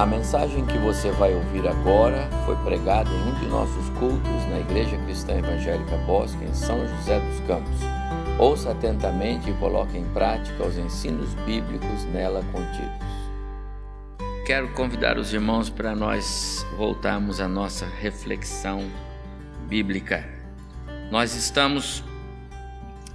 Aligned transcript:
A 0.00 0.06
mensagem 0.06 0.64
que 0.64 0.78
você 0.78 1.10
vai 1.10 1.34
ouvir 1.34 1.68
agora 1.68 2.26
foi 2.46 2.56
pregada 2.64 3.10
em 3.10 3.22
um 3.28 3.34
de 3.34 3.46
nossos 3.48 3.86
cultos 3.98 4.46
na 4.48 4.60
Igreja 4.60 4.96
Cristã 5.04 5.36
Evangélica 5.36 5.94
Bosque, 6.06 6.42
em 6.42 6.54
São 6.54 6.78
José 6.88 7.20
dos 7.20 7.40
Campos. 7.40 7.80
Ouça 8.38 8.70
atentamente 8.70 9.50
e 9.50 9.52
coloque 9.58 9.98
em 9.98 10.04
prática 10.14 10.66
os 10.66 10.78
ensinos 10.78 11.34
bíblicos 11.44 12.04
nela 12.14 12.42
contidos. 12.50 13.06
Quero 14.46 14.72
convidar 14.72 15.18
os 15.18 15.34
irmãos 15.34 15.68
para 15.68 15.94
nós 15.94 16.66
voltarmos 16.78 17.38
à 17.38 17.46
nossa 17.46 17.84
reflexão 17.84 18.90
bíblica. 19.68 20.26
Nós 21.10 21.34
estamos 21.34 22.02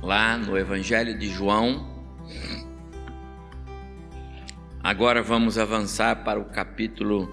lá 0.04 0.38
no 0.38 0.56
Evangelho 0.56 1.18
de 1.18 1.30
João, 1.30 1.84
Agora 4.86 5.24
vamos 5.24 5.58
avançar 5.58 6.24
para 6.24 6.40
o 6.40 6.46
capítulo 6.46 7.28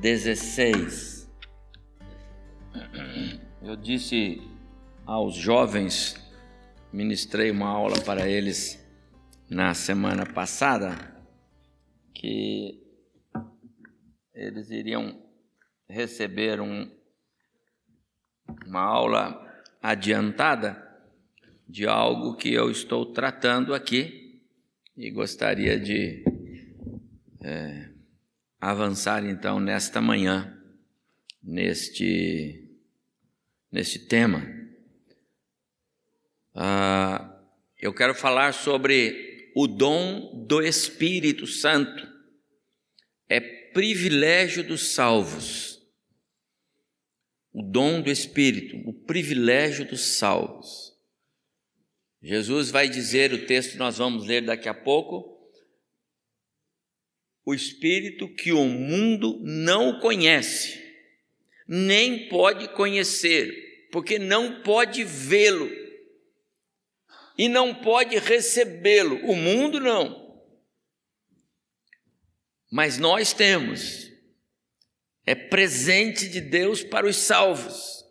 16. 0.00 1.30
Eu 3.62 3.76
disse 3.76 4.40
aos 5.04 5.34
jovens, 5.34 6.16
ministrei 6.90 7.50
uma 7.50 7.68
aula 7.68 8.00
para 8.00 8.26
eles 8.26 8.82
na 9.46 9.74
semana 9.74 10.24
passada, 10.24 10.96
que 12.14 12.82
eles 14.32 14.70
iriam 14.70 15.22
receber 15.86 16.62
um, 16.62 16.90
uma 18.66 18.80
aula 18.80 19.38
adiantada 19.82 20.82
de 21.68 21.86
algo 21.86 22.36
que 22.36 22.50
eu 22.50 22.70
estou 22.70 23.04
tratando 23.12 23.74
aqui 23.74 24.40
e 24.96 25.10
gostaria 25.10 25.78
de 25.78 26.24
é, 27.42 27.88
avançar 28.60 29.24
então 29.24 29.58
nesta 29.58 30.00
manhã, 30.00 30.56
neste, 31.42 32.68
neste 33.72 33.98
tema. 33.98 34.46
Ah, 36.54 37.40
eu 37.78 37.94
quero 37.94 38.14
falar 38.14 38.52
sobre 38.52 39.52
o 39.54 39.66
dom 39.66 40.44
do 40.46 40.62
Espírito 40.62 41.46
Santo. 41.46 42.08
É 43.28 43.40
privilégio 43.40 44.62
dos 44.62 44.92
salvos. 44.92 45.80
O 47.52 47.62
dom 47.62 48.00
do 48.00 48.10
Espírito, 48.10 48.76
o 48.88 48.92
privilégio 48.92 49.84
dos 49.84 50.00
salvos. 50.00 50.90
Jesus 52.22 52.70
vai 52.70 52.88
dizer, 52.88 53.32
o 53.32 53.46
texto 53.46 53.78
nós 53.78 53.96
vamos 53.96 54.26
ler 54.26 54.44
daqui 54.44 54.68
a 54.68 54.74
pouco, 54.74 55.39
o 57.50 57.54
Espírito 57.54 58.28
que 58.28 58.52
o 58.52 58.64
mundo 58.64 59.38
não 59.42 59.98
conhece, 59.98 60.80
nem 61.66 62.28
pode 62.28 62.68
conhecer, 62.68 63.88
porque 63.90 64.18
não 64.18 64.62
pode 64.62 65.02
vê-lo 65.04 65.68
e 67.36 67.48
não 67.48 67.74
pode 67.74 68.16
recebê-lo. 68.18 69.16
O 69.26 69.34
mundo 69.34 69.80
não. 69.80 70.40
Mas 72.70 72.98
nós 72.98 73.32
temos, 73.32 74.08
é 75.26 75.34
presente 75.34 76.28
de 76.28 76.40
Deus 76.40 76.84
para 76.84 77.06
os 77.06 77.16
salvos. 77.16 78.04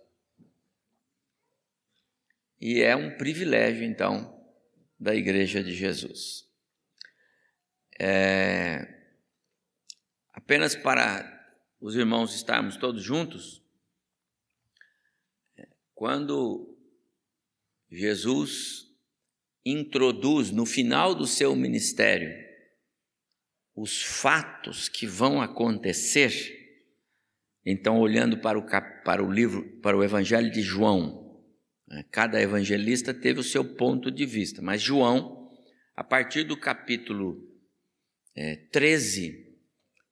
E 2.60 2.82
é 2.82 2.94
um 2.94 3.16
privilégio, 3.16 3.86
então, 3.86 4.38
da 5.00 5.16
Igreja 5.16 5.64
de 5.64 5.73
Jesus. 5.73 6.45
É, 7.98 8.98
apenas 10.50 10.75
para 10.75 11.47
os 11.80 11.95
irmãos 11.95 12.33
estarmos 12.33 12.75
todos 12.75 13.03
juntos, 13.03 13.64
quando 15.93 16.76
Jesus 17.87 18.87
introduz 19.64 20.49
no 20.49 20.65
final 20.65 21.14
do 21.14 21.27
seu 21.27 21.55
ministério 21.55 22.32
os 23.76 24.02
fatos 24.02 24.89
que 24.89 25.05
vão 25.05 25.39
acontecer, 25.39 26.33
então 27.64 27.99
olhando 27.99 28.39
para 28.39 28.58
o, 28.58 28.66
para 29.04 29.23
o 29.23 29.31
livro, 29.31 29.80
para 29.81 29.95
o 29.95 30.04
Evangelho 30.04 30.49
de 30.49 30.64
João, 30.64 31.45
né, 31.87 32.04
cada 32.10 32.42
evangelista 32.42 33.14
teve 33.14 33.39
o 33.39 33.43
seu 33.43 33.64
ponto 33.76 34.10
de 34.10 34.26
vista, 34.26 34.64
mas 34.64 34.81
João, 34.81 35.52
a 35.95 36.04
partir 36.04 36.43
do 36.43 36.58
capítulo 36.58 37.48
é, 38.36 38.55
13, 38.71 39.48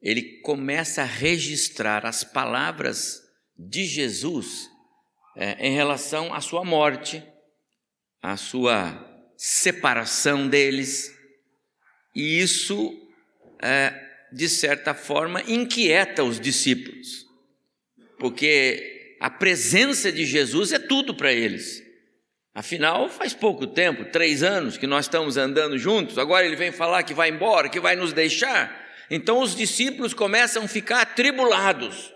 ele 0.01 0.39
começa 0.41 1.01
a 1.01 1.05
registrar 1.05 2.05
as 2.05 2.23
palavras 2.23 3.21
de 3.57 3.85
Jesus 3.85 4.69
é, 5.35 5.67
em 5.67 5.73
relação 5.73 6.33
à 6.33 6.41
sua 6.41 6.63
morte, 6.63 7.23
à 8.21 8.37
sua 8.37 9.05
separação 9.35 10.47
deles, 10.47 11.15
e 12.15 12.39
isso, 12.39 12.91
é, 13.61 13.93
de 14.33 14.49
certa 14.49 14.93
forma, 14.93 15.41
inquieta 15.43 16.23
os 16.23 16.39
discípulos, 16.39 17.25
porque 18.19 19.15
a 19.19 19.29
presença 19.29 20.11
de 20.11 20.25
Jesus 20.25 20.71
é 20.71 20.79
tudo 20.79 21.15
para 21.15 21.31
eles. 21.31 21.83
Afinal, 22.53 23.07
faz 23.07 23.35
pouco 23.35 23.67
tempo, 23.67 24.05
três 24.05 24.41
anos 24.41 24.77
que 24.77 24.87
nós 24.87 25.05
estamos 25.05 25.37
andando 25.37 25.77
juntos, 25.77 26.17
agora 26.17 26.45
ele 26.45 26.55
vem 26.55 26.71
falar 26.71 27.03
que 27.03 27.13
vai 27.13 27.29
embora, 27.29 27.69
que 27.69 27.79
vai 27.79 27.95
nos 27.95 28.13
deixar. 28.13 28.86
Então 29.09 29.39
os 29.39 29.55
discípulos 29.55 30.13
começam 30.13 30.63
a 30.63 30.67
ficar 30.67 31.01
atribulados. 31.01 32.13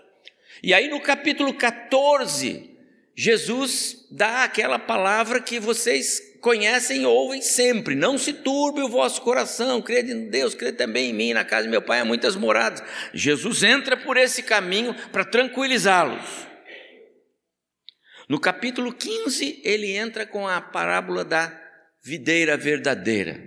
E 0.62 0.72
aí 0.72 0.88
no 0.88 1.00
capítulo 1.00 1.54
14, 1.54 2.70
Jesus 3.16 4.06
dá 4.10 4.44
aquela 4.44 4.78
palavra 4.78 5.40
que 5.40 5.58
vocês 5.58 6.20
conhecem 6.40 7.02
e 7.02 7.06
ouvem 7.06 7.40
sempre: 7.40 7.94
não 7.94 8.18
se 8.18 8.32
turbe 8.32 8.82
o 8.82 8.88
vosso 8.88 9.22
coração, 9.22 9.80
crede 9.80 10.12
em 10.12 10.28
Deus, 10.28 10.54
crede 10.54 10.76
também 10.76 11.10
em 11.10 11.14
mim, 11.14 11.32
na 11.32 11.44
casa 11.44 11.64
de 11.64 11.70
meu 11.70 11.82
pai 11.82 12.00
há 12.00 12.04
muitas 12.04 12.36
moradas. 12.36 12.82
Jesus 13.14 13.62
entra 13.62 13.96
por 13.96 14.16
esse 14.16 14.42
caminho 14.42 14.94
para 15.10 15.24
tranquilizá-los. 15.24 16.46
No 18.28 18.40
capítulo 18.40 18.92
15, 18.92 19.60
ele 19.64 19.92
entra 19.96 20.26
com 20.26 20.46
a 20.46 20.60
parábola 20.60 21.24
da 21.24 21.60
videira 22.02 22.56
verdadeira, 22.56 23.40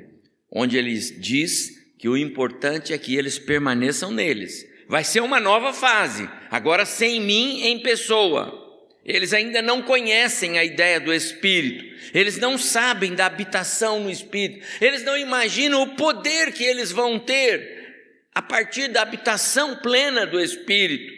onde 0.51 0.77
ele 0.77 0.93
diz 0.93 1.74
que 2.05 2.09
o 2.09 2.15
importante 2.15 2.93
é 2.93 2.99
que 2.99 3.15
eles 3.15 3.39
permaneçam 3.39 4.11
neles. 4.11 4.63
Vai 4.87 5.03
ser 5.03 5.21
uma 5.21 5.39
nova 5.39 5.73
fase, 5.73 6.29
agora 6.51 6.85
sem 6.85 7.19
mim 7.19 7.63
em 7.63 7.79
pessoa. 7.79 8.63
Eles 9.03 9.33
ainda 9.33 9.59
não 9.59 9.81
conhecem 9.81 10.59
a 10.59 10.63
ideia 10.63 10.99
do 10.99 11.11
Espírito, 11.11 11.83
eles 12.13 12.37
não 12.37 12.59
sabem 12.59 13.15
da 13.15 13.25
habitação 13.25 14.01
no 14.01 14.11
Espírito, 14.11 14.63
eles 14.79 15.01
não 15.01 15.17
imaginam 15.17 15.81
o 15.81 15.95
poder 15.95 16.53
que 16.53 16.63
eles 16.63 16.91
vão 16.91 17.17
ter 17.17 18.21
a 18.35 18.41
partir 18.43 18.87
da 18.87 19.01
habitação 19.01 19.77
plena 19.77 20.27
do 20.27 20.39
Espírito. 20.39 21.11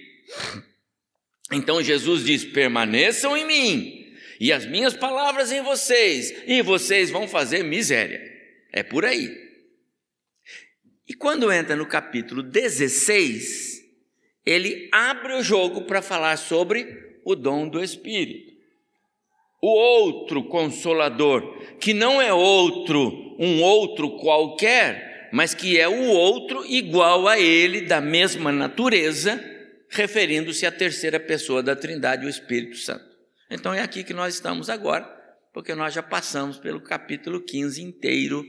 Então 1.51 1.83
Jesus 1.83 2.23
diz: 2.23 2.45
permaneçam 2.45 3.35
em 3.35 3.45
mim, 3.45 4.15
e 4.39 4.53
as 4.53 4.65
minhas 4.65 4.93
palavras 4.93 5.51
em 5.51 5.61
vocês, 5.61 6.33
e 6.47 6.61
vocês 6.61 7.09
vão 7.09 7.27
fazer 7.27 7.61
miséria. 7.61 8.21
É 8.71 8.83
por 8.83 9.03
aí. 9.03 9.46
E 11.07 11.13
quando 11.13 11.51
entra 11.51 11.75
no 11.75 11.85
capítulo 11.85 12.43
16, 12.43 13.81
ele 14.45 14.89
abre 14.91 15.33
o 15.33 15.43
jogo 15.43 15.83
para 15.83 16.01
falar 16.01 16.37
sobre 16.37 17.19
o 17.23 17.33
dom 17.33 17.67
do 17.67 17.81
Espírito. 17.81 18.53
O 19.61 19.67
outro 19.67 20.43
consolador, 20.43 21.41
que 21.79 21.93
não 21.93 22.21
é 22.21 22.33
outro, 22.33 23.35
um 23.39 23.61
outro 23.61 24.17
qualquer, 24.17 25.29
mas 25.31 25.53
que 25.53 25.79
é 25.79 25.87
o 25.87 26.07
outro 26.07 26.65
igual 26.65 27.27
a 27.27 27.39
ele, 27.39 27.81
da 27.81 28.01
mesma 28.01 28.51
natureza, 28.51 29.43
referindo-se 29.89 30.65
à 30.65 30.71
terceira 30.71 31.19
pessoa 31.19 31.63
da 31.63 31.75
Trindade, 31.75 32.25
o 32.25 32.29
Espírito 32.29 32.77
Santo. 32.77 33.05
Então 33.49 33.73
é 33.73 33.81
aqui 33.81 34.03
que 34.03 34.13
nós 34.13 34.35
estamos 34.35 34.69
agora, 34.69 35.05
porque 35.53 35.73
nós 35.73 35.93
já 35.93 36.03
passamos 36.03 36.57
pelo 36.59 36.81
capítulo 36.81 37.41
15 37.41 37.81
inteiro 37.81 38.45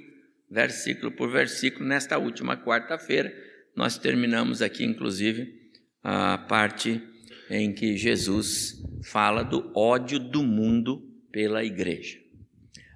versículo 0.51 1.13
por 1.13 1.31
versículo. 1.31 1.87
Nesta 1.87 2.19
última 2.19 2.57
quarta-feira, 2.57 3.33
nós 3.75 3.99
terminamos 3.99 4.63
aqui, 4.63 4.85
inclusive, 4.85 5.71
a 6.03 6.39
parte 6.39 7.03
em 7.51 7.73
que 7.73 7.97
Jesus 7.97 8.83
fala 9.05 9.43
do 9.43 9.73
ódio 9.75 10.19
do 10.19 10.43
mundo 10.43 11.03
pela 11.31 11.65
igreja. 11.65 12.19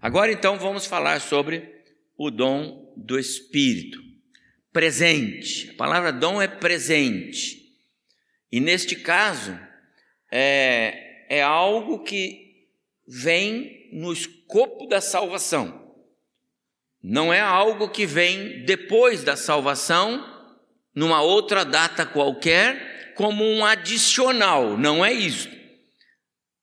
Agora, 0.00 0.32
então, 0.32 0.58
vamos 0.58 0.86
falar 0.86 1.20
sobre 1.20 1.70
o 2.16 2.30
dom 2.30 2.92
do 2.96 3.18
Espírito. 3.18 4.00
Presente. 4.72 5.70
A 5.70 5.74
palavra 5.74 6.12
dom 6.12 6.40
é 6.40 6.48
presente. 6.48 7.62
E 8.50 8.60
neste 8.60 8.96
caso, 8.96 9.58
é, 10.30 11.26
é 11.28 11.42
algo 11.42 12.02
que 12.02 12.66
vem 13.06 13.88
no 13.92 14.12
escopo 14.12 14.86
da 14.86 15.00
salvação. 15.00 15.81
Não 17.02 17.32
é 17.32 17.40
algo 17.40 17.88
que 17.88 18.06
vem 18.06 18.64
depois 18.64 19.24
da 19.24 19.36
salvação 19.36 20.24
numa 20.94 21.22
outra 21.22 21.64
data 21.64 22.06
qualquer, 22.06 23.14
como 23.14 23.44
um 23.44 23.64
adicional, 23.64 24.76
não 24.76 25.04
é 25.04 25.12
isso. 25.12 25.48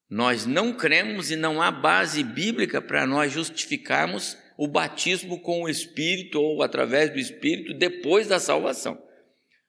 Nós 0.09 0.45
não 0.45 0.73
cremos 0.73 1.29
e 1.29 1.35
não 1.35 1.61
há 1.61 1.69
base 1.69 2.23
bíblica 2.23 2.81
para 2.81 3.05
nós 3.05 3.31
justificarmos 3.31 4.37
o 4.57 4.67
batismo 4.67 5.39
com 5.39 5.63
o 5.63 5.69
Espírito 5.69 6.41
ou 6.41 6.63
através 6.63 7.11
do 7.11 7.19
Espírito 7.19 7.73
depois 7.73 8.27
da 8.27 8.39
salvação. 8.39 9.01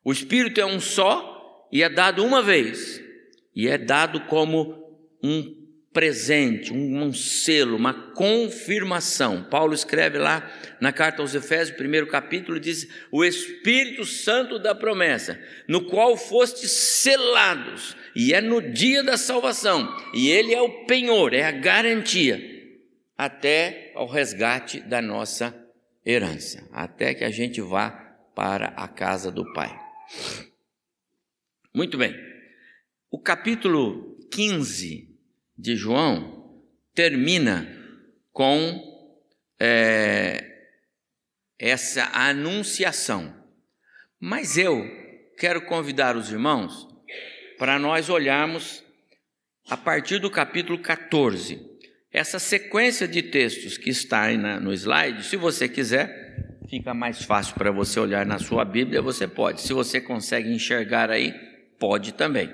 O 0.04 0.12
Espírito 0.12 0.60
é 0.60 0.64
um 0.64 0.80
só 0.80 1.68
e 1.70 1.82
é 1.82 1.88
dado 1.88 2.24
uma 2.24 2.42
vez, 2.42 3.00
e 3.54 3.68
é 3.68 3.76
dado 3.76 4.22
como 4.22 4.74
um 5.22 5.59
presente, 5.92 6.72
um, 6.72 7.02
um, 7.02 7.12
selo, 7.12 7.76
uma 7.76 7.92
confirmação. 7.92 9.42
Paulo 9.44 9.74
escreve 9.74 10.18
lá 10.18 10.48
na 10.80 10.92
carta 10.92 11.20
aos 11.20 11.34
Efésios, 11.34 11.76
primeiro 11.76 12.06
capítulo, 12.06 12.60
diz: 12.60 12.88
O 13.10 13.24
Espírito 13.24 14.04
Santo 14.04 14.58
da 14.58 14.74
promessa, 14.74 15.40
no 15.68 15.86
qual 15.86 16.16
fostes 16.16 16.70
selados, 16.70 17.96
e 18.14 18.32
é 18.32 18.40
no 18.40 18.60
dia 18.60 19.02
da 19.02 19.16
salvação, 19.16 19.96
e 20.14 20.28
ele 20.28 20.54
é 20.54 20.60
o 20.60 20.86
penhor, 20.86 21.34
é 21.34 21.44
a 21.44 21.50
garantia, 21.50 22.40
até 23.18 23.92
ao 23.94 24.06
resgate 24.06 24.80
da 24.80 25.02
nossa 25.02 25.54
herança, 26.06 26.66
até 26.72 27.14
que 27.14 27.24
a 27.24 27.30
gente 27.30 27.60
vá 27.60 27.90
para 28.34 28.68
a 28.68 28.86
casa 28.86 29.30
do 29.30 29.52
Pai. 29.52 29.76
Muito 31.74 31.98
bem, 31.98 32.14
o 33.10 33.18
capítulo 33.18 34.16
15 34.30 35.09
de 35.60 35.76
João 35.76 36.64
termina 36.94 37.68
com 38.32 38.82
é, 39.60 40.44
essa 41.58 42.10
anunciação. 42.12 43.34
Mas 44.18 44.56
eu 44.56 44.86
quero 45.38 45.62
convidar 45.62 46.16
os 46.16 46.30
irmãos 46.30 46.88
para 47.58 47.78
nós 47.78 48.08
olharmos 48.08 48.82
a 49.68 49.76
partir 49.76 50.18
do 50.18 50.30
capítulo 50.30 50.78
14. 50.78 51.68
Essa 52.12 52.38
sequência 52.38 53.06
de 53.06 53.22
textos 53.22 53.78
que 53.78 53.90
está 53.90 54.22
aí 54.22 54.36
na, 54.36 54.58
no 54.58 54.72
slide, 54.72 55.24
se 55.24 55.36
você 55.36 55.68
quiser, 55.68 56.58
fica 56.68 56.92
mais 56.92 57.22
fácil 57.22 57.54
para 57.54 57.70
você 57.70 58.00
olhar 58.00 58.26
na 58.26 58.38
sua 58.38 58.64
Bíblia, 58.64 59.00
você 59.00 59.28
pode. 59.28 59.60
Se 59.60 59.72
você 59.72 60.00
consegue 60.00 60.50
enxergar 60.50 61.10
aí, 61.10 61.32
pode 61.78 62.12
também. 62.14 62.52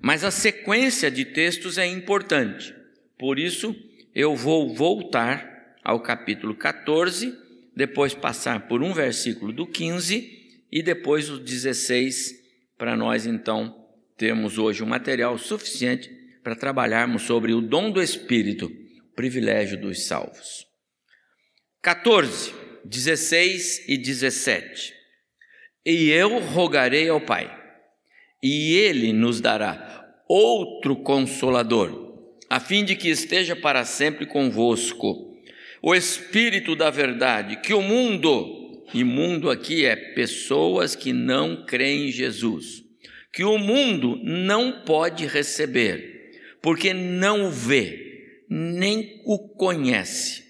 Mas 0.00 0.24
a 0.24 0.30
sequência 0.30 1.10
de 1.10 1.26
textos 1.26 1.76
é 1.76 1.86
importante. 1.86 2.74
Por 3.18 3.38
isso, 3.38 3.76
eu 4.14 4.34
vou 4.34 4.74
voltar 4.74 5.76
ao 5.84 6.00
capítulo 6.00 6.54
14, 6.54 7.36
depois 7.76 8.14
passar 8.14 8.66
por 8.66 8.82
um 8.82 8.94
versículo 8.94 9.52
do 9.52 9.66
15 9.66 10.38
e 10.72 10.82
depois 10.82 11.28
o 11.28 11.38
16, 11.38 12.34
para 12.78 12.96
nós 12.96 13.26
então 13.26 13.76
termos 14.16 14.56
hoje 14.56 14.82
um 14.82 14.86
material 14.86 15.36
suficiente 15.36 16.10
para 16.42 16.56
trabalharmos 16.56 17.22
sobre 17.22 17.52
o 17.52 17.60
dom 17.60 17.90
do 17.90 18.02
Espírito, 18.02 18.70
privilégio 19.14 19.78
dos 19.78 20.06
salvos. 20.06 20.66
14, 21.82 22.54
16 22.84 23.88
e 23.88 23.98
17. 23.98 24.94
E 25.84 26.10
eu 26.10 26.38
rogarei 26.38 27.08
ao 27.08 27.20
Pai 27.20 27.60
e 28.42 28.74
ele 28.74 29.12
nos 29.12 29.40
dará 29.40 29.89
outro 30.30 30.94
consolador, 30.94 32.14
a 32.48 32.60
fim 32.60 32.84
de 32.84 32.94
que 32.94 33.08
esteja 33.08 33.56
para 33.56 33.84
sempre 33.84 34.24
convosco. 34.24 35.36
O 35.82 35.92
Espírito 35.92 36.76
da 36.76 36.88
Verdade, 36.88 37.56
que 37.56 37.74
o 37.74 37.82
mundo, 37.82 38.84
e 38.94 39.02
mundo 39.02 39.50
aqui 39.50 39.84
é 39.84 39.96
pessoas 39.96 40.94
que 40.94 41.12
não 41.12 41.64
creem 41.66 42.06
em 42.06 42.12
Jesus, 42.12 42.84
que 43.32 43.42
o 43.42 43.58
mundo 43.58 44.20
não 44.22 44.84
pode 44.84 45.26
receber, 45.26 46.38
porque 46.62 46.94
não 46.94 47.46
o 47.46 47.50
vê, 47.50 48.44
nem 48.48 49.20
o 49.24 49.36
conhece. 49.36 50.44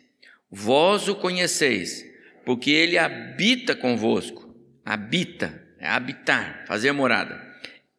Vós 0.50 1.09
o 1.09 1.15
conheceis, 1.15 2.05
porque 2.44 2.71
ele 2.71 2.99
habita 2.99 3.75
convosco, 3.75 4.55
habita, 4.85 5.67
é 5.79 5.88
habitar, 5.88 6.67
fazer 6.67 6.93
morada 6.93 7.50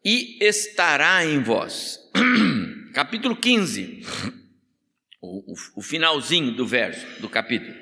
e 0.03 0.37
estará 0.41 1.25
em 1.25 1.41
vós. 1.41 1.99
capítulo 2.93 3.35
15, 3.35 4.05
o, 5.21 5.53
o 5.75 5.81
finalzinho 5.81 6.51
do 6.51 6.65
verso 6.65 7.05
do 7.21 7.29
capítulo. 7.29 7.75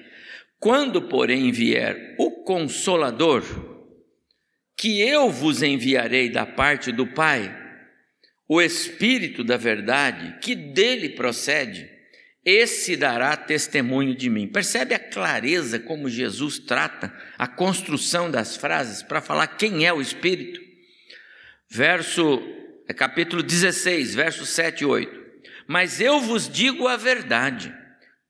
Quando, 0.60 1.04
porém, 1.04 1.52
vier 1.52 2.16
o 2.20 2.44
Consolador, 2.44 3.44
que 4.78 5.00
eu 5.02 5.30
vos 5.30 5.64
enviarei 5.64 6.30
da 6.30 6.46
parte 6.46 6.92
do 6.92 7.08
Pai, 7.08 7.56
o 8.48 8.62
Espírito 8.62 9.44
da 9.44 9.58
Verdade, 9.58 10.38
que 10.42 10.56
dele 10.56 11.10
procede, 11.10 11.90
esse 12.44 12.96
dará 12.96 13.38
testemunho 13.38 14.16
de 14.16 14.30
mim. 14.30 14.48
Percebe 14.48 14.94
a 14.94 15.00
clareza 15.00 15.80
como 15.80 16.10
Jesus 16.10 16.58
trata 16.60 17.14
a 17.38 17.48
construção 17.48 18.30
das 18.32 18.58
frases 18.58 19.04
para 19.04 19.22
falar 19.22 19.48
quem 19.48 19.86
é 19.86 19.94
o 19.94 20.02
Espírito? 20.02 20.69
Verso, 21.70 22.42
é 22.88 22.94
capítulo 22.94 23.44
16, 23.44 24.16
versos 24.16 24.50
7 24.50 24.82
e 24.82 24.86
8. 24.86 25.20
Mas 25.68 26.02
eu 26.02 26.20
vos 26.20 26.50
digo 26.50 26.88
a 26.88 26.98
verdade, 26.98 27.74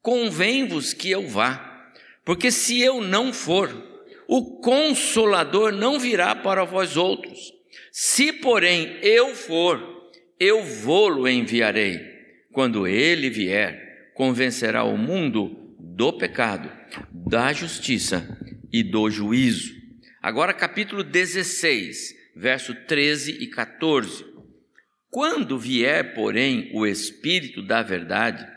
convém-vos 0.01 0.93
que 0.93 1.09
eu 1.09 1.27
vá, 1.27 1.93
porque 2.25 2.51
se 2.51 2.81
eu 2.81 3.01
não 3.01 3.31
for, 3.31 3.71
o 4.27 4.59
consolador 4.59 5.71
não 5.71 5.97
virá 5.97 6.35
para 6.35 6.65
vós 6.65 6.97
outros. 6.97 7.53
Se, 7.91 8.31
porém, 8.33 8.97
eu 9.01 9.33
for, 9.35 10.11
eu 10.39 10.63
vou-lo 10.63 11.27
enviarei. 11.27 11.99
Quando 12.51 12.85
ele 12.85 13.29
vier, 13.29 14.11
convencerá 14.13 14.83
o 14.83 14.97
mundo 14.97 15.75
do 15.79 16.13
pecado, 16.13 16.69
da 17.11 17.53
justiça 17.53 18.37
e 18.71 18.83
do 18.83 19.09
juízo. 19.09 19.73
Agora, 20.21 20.53
capítulo 20.53 21.03
16, 21.03 22.18
verso 22.39 22.73
13 22.73 23.43
e 23.43 23.47
14. 23.47 24.25
Quando 25.09 25.59
vier, 25.59 26.13
porém, 26.13 26.71
o 26.73 26.87
Espírito 26.87 27.61
da 27.61 27.83
Verdade, 27.83 28.47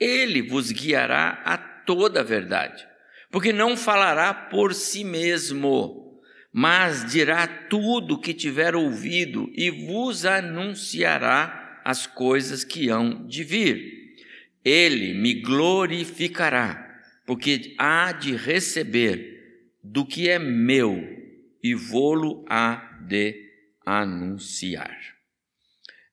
ele 0.00 0.40
vos 0.40 0.72
guiará 0.72 1.42
a 1.44 1.58
toda 1.58 2.20
a 2.20 2.22
verdade, 2.24 2.86
porque 3.30 3.52
não 3.52 3.76
falará 3.76 4.32
por 4.32 4.72
si 4.72 5.04
mesmo, 5.04 6.18
mas 6.50 7.04
dirá 7.04 7.46
tudo 7.46 8.14
o 8.14 8.20
que 8.20 8.32
tiver 8.32 8.74
ouvido 8.74 9.50
e 9.54 9.70
vos 9.70 10.24
anunciará 10.24 11.82
as 11.84 12.06
coisas 12.06 12.64
que 12.64 12.88
hão 12.88 13.26
de 13.26 13.44
vir. 13.44 14.16
Ele 14.64 15.12
me 15.12 15.34
glorificará, 15.34 17.02
porque 17.26 17.74
há 17.76 18.10
de 18.12 18.34
receber 18.34 19.68
do 19.82 20.06
que 20.06 20.30
é 20.30 20.38
meu 20.38 21.17
e 21.62 21.74
vou-lo 21.74 22.44
a 22.48 22.76
de 23.06 23.48
anunciar. 23.84 24.96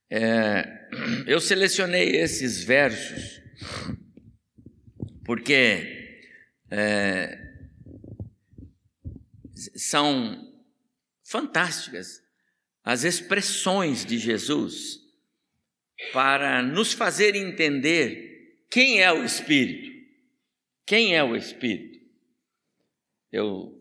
É, 0.10 0.88
eu 1.28 1.40
selecionei 1.40 2.16
esses 2.16 2.64
versos 2.64 3.42
porque 5.26 6.22
é, 6.70 7.38
são 9.76 10.54
fantásticas 11.24 12.24
as 12.84 13.04
expressões 13.04 14.06
de 14.06 14.20
Jesus 14.20 15.00
para 16.14 16.62
nos 16.62 16.94
fazer 16.94 17.36
entender 17.36 18.66
quem 18.70 19.02
é 19.02 19.12
o 19.12 19.24
Espírito. 19.24 19.96
Quem 20.86 21.16
é 21.16 21.24
o 21.24 21.36
Espírito? 21.36 22.00
Eu 23.32 23.75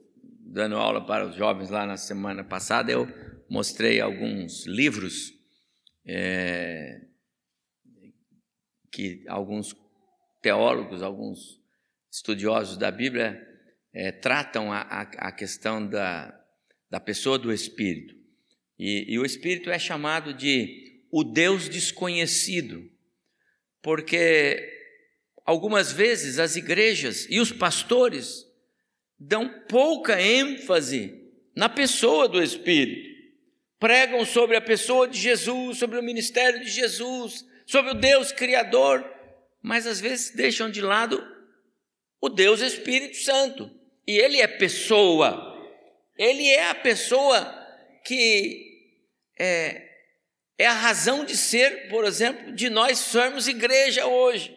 dando 0.55 0.77
aula 0.77 1.05
para 1.05 1.27
os 1.27 1.35
jovens 1.35 1.69
lá 1.69 1.85
na 1.85 1.97
semana 1.97 2.45
passada, 2.45 2.93
eu 2.93 3.09
mostrei 3.51 4.01
alguns 4.01 4.65
livros 4.67 5.35
é, 6.07 7.01
que 8.93 9.25
alguns 9.27 9.75
teólogos, 10.41 11.03
alguns 11.03 11.61
estudiosos 12.09 12.77
da 12.77 12.89
Bíblia 12.93 13.45
é, 13.93 14.13
tratam 14.13 14.73
a, 14.73 14.83
a, 14.83 15.01
a, 15.01 15.33
questão 15.33 15.85
da, 15.85 16.33
da 16.89 17.01
pessoa 17.01 17.37
do 17.37 17.53
Espírito. 17.53 18.15
E, 18.79 19.13
e 19.13 19.19
o 19.19 19.25
Espírito 19.25 19.71
é 19.71 19.79
chamado 19.79 20.33
de 20.33 21.03
o 21.11 21.25
Deus 21.25 21.69
desconhecido, 21.69 22.89
porque 23.83 24.73
algumas 25.45 25.91
vezes 25.91 26.39
as 26.39 26.55
igrejas 26.55 27.27
e 27.29 27.41
os 27.41 27.51
pastores 27.51 28.54
dão 29.19 29.49
pouca 29.69 30.21
ênfase 30.21 31.23
na 31.55 31.69
pessoa 31.69 32.29
do 32.29 32.43
Espírito. 32.43 33.15
Pregam 33.79 34.25
sobre 34.25 34.57
a 34.57 34.61
pessoa 34.61 35.07
de 35.07 35.19
Jesus, 35.19 35.79
sobre 35.79 35.99
o 35.99 36.03
ministério 36.03 36.61
de 36.61 36.71
Jesus, 36.71 37.45
sobre 37.67 37.93
o 37.93 37.95
Deus 37.95 38.33
Criador, 38.33 39.05
mas 39.63 39.87
às 39.87 40.01
vezes 40.01 40.35
deixam 40.35 40.71
de 40.71 40.81
lado 40.81 41.23
o 42.21 42.29
Deus 42.29 42.61
Espírito 42.61 43.17
Santo. 43.19 43.71
E 44.07 44.19
Ele 44.19 44.41
é 44.41 44.47
pessoa, 44.47 45.55
Ele 46.17 46.49
é 46.49 46.69
a 46.69 46.75
pessoa 46.75 47.63
que 48.05 48.75
é, 49.39 49.91
é 50.59 50.67
a 50.67 50.73
razão 50.73 51.25
de 51.25 51.37
ser, 51.37 51.89
por 51.89 52.05
exemplo, 52.05 52.53
de 52.53 52.69
nós 52.69 52.99
sermos 52.99 53.49
igreja 53.49 54.07
hoje. 54.07 54.57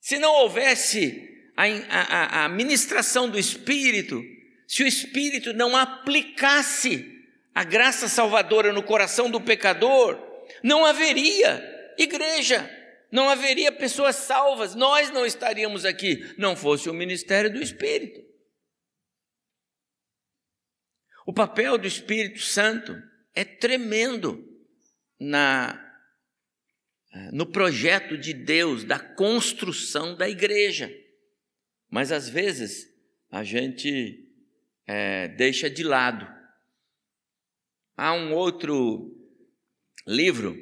Se 0.00 0.18
não 0.18 0.32
houvesse 0.32 1.37
a, 1.58 2.00
a, 2.00 2.44
a 2.44 2.48
ministração 2.48 3.28
do 3.28 3.38
Espírito, 3.38 4.22
se 4.66 4.84
o 4.84 4.86
Espírito 4.86 5.52
não 5.52 5.76
aplicasse 5.76 7.16
a 7.54 7.64
graça 7.64 8.08
salvadora 8.08 8.72
no 8.72 8.82
coração 8.82 9.28
do 9.28 9.40
pecador, 9.40 10.16
não 10.62 10.86
haveria 10.86 11.94
igreja, 11.98 12.70
não 13.10 13.28
haveria 13.28 13.72
pessoas 13.72 14.14
salvas, 14.14 14.76
nós 14.76 15.10
não 15.10 15.26
estaríamos 15.26 15.84
aqui, 15.84 16.32
não 16.38 16.54
fosse 16.54 16.88
o 16.88 16.94
ministério 16.94 17.52
do 17.52 17.60
Espírito. 17.60 18.20
O 21.26 21.32
papel 21.32 21.76
do 21.76 21.86
Espírito 21.86 22.40
Santo 22.40 22.96
é 23.34 23.44
tremendo 23.44 24.46
na 25.18 25.84
no 27.32 27.46
projeto 27.46 28.16
de 28.16 28.32
Deus 28.32 28.84
da 28.84 28.98
construção 28.98 30.14
da 30.14 30.28
igreja. 30.28 30.92
Mas 31.90 32.12
às 32.12 32.28
vezes 32.28 32.92
a 33.30 33.42
gente 33.42 34.28
é, 34.86 35.28
deixa 35.28 35.68
de 35.68 35.82
lado. 35.82 36.26
Há 37.96 38.12
um 38.12 38.34
outro 38.34 39.14
livro 40.06 40.56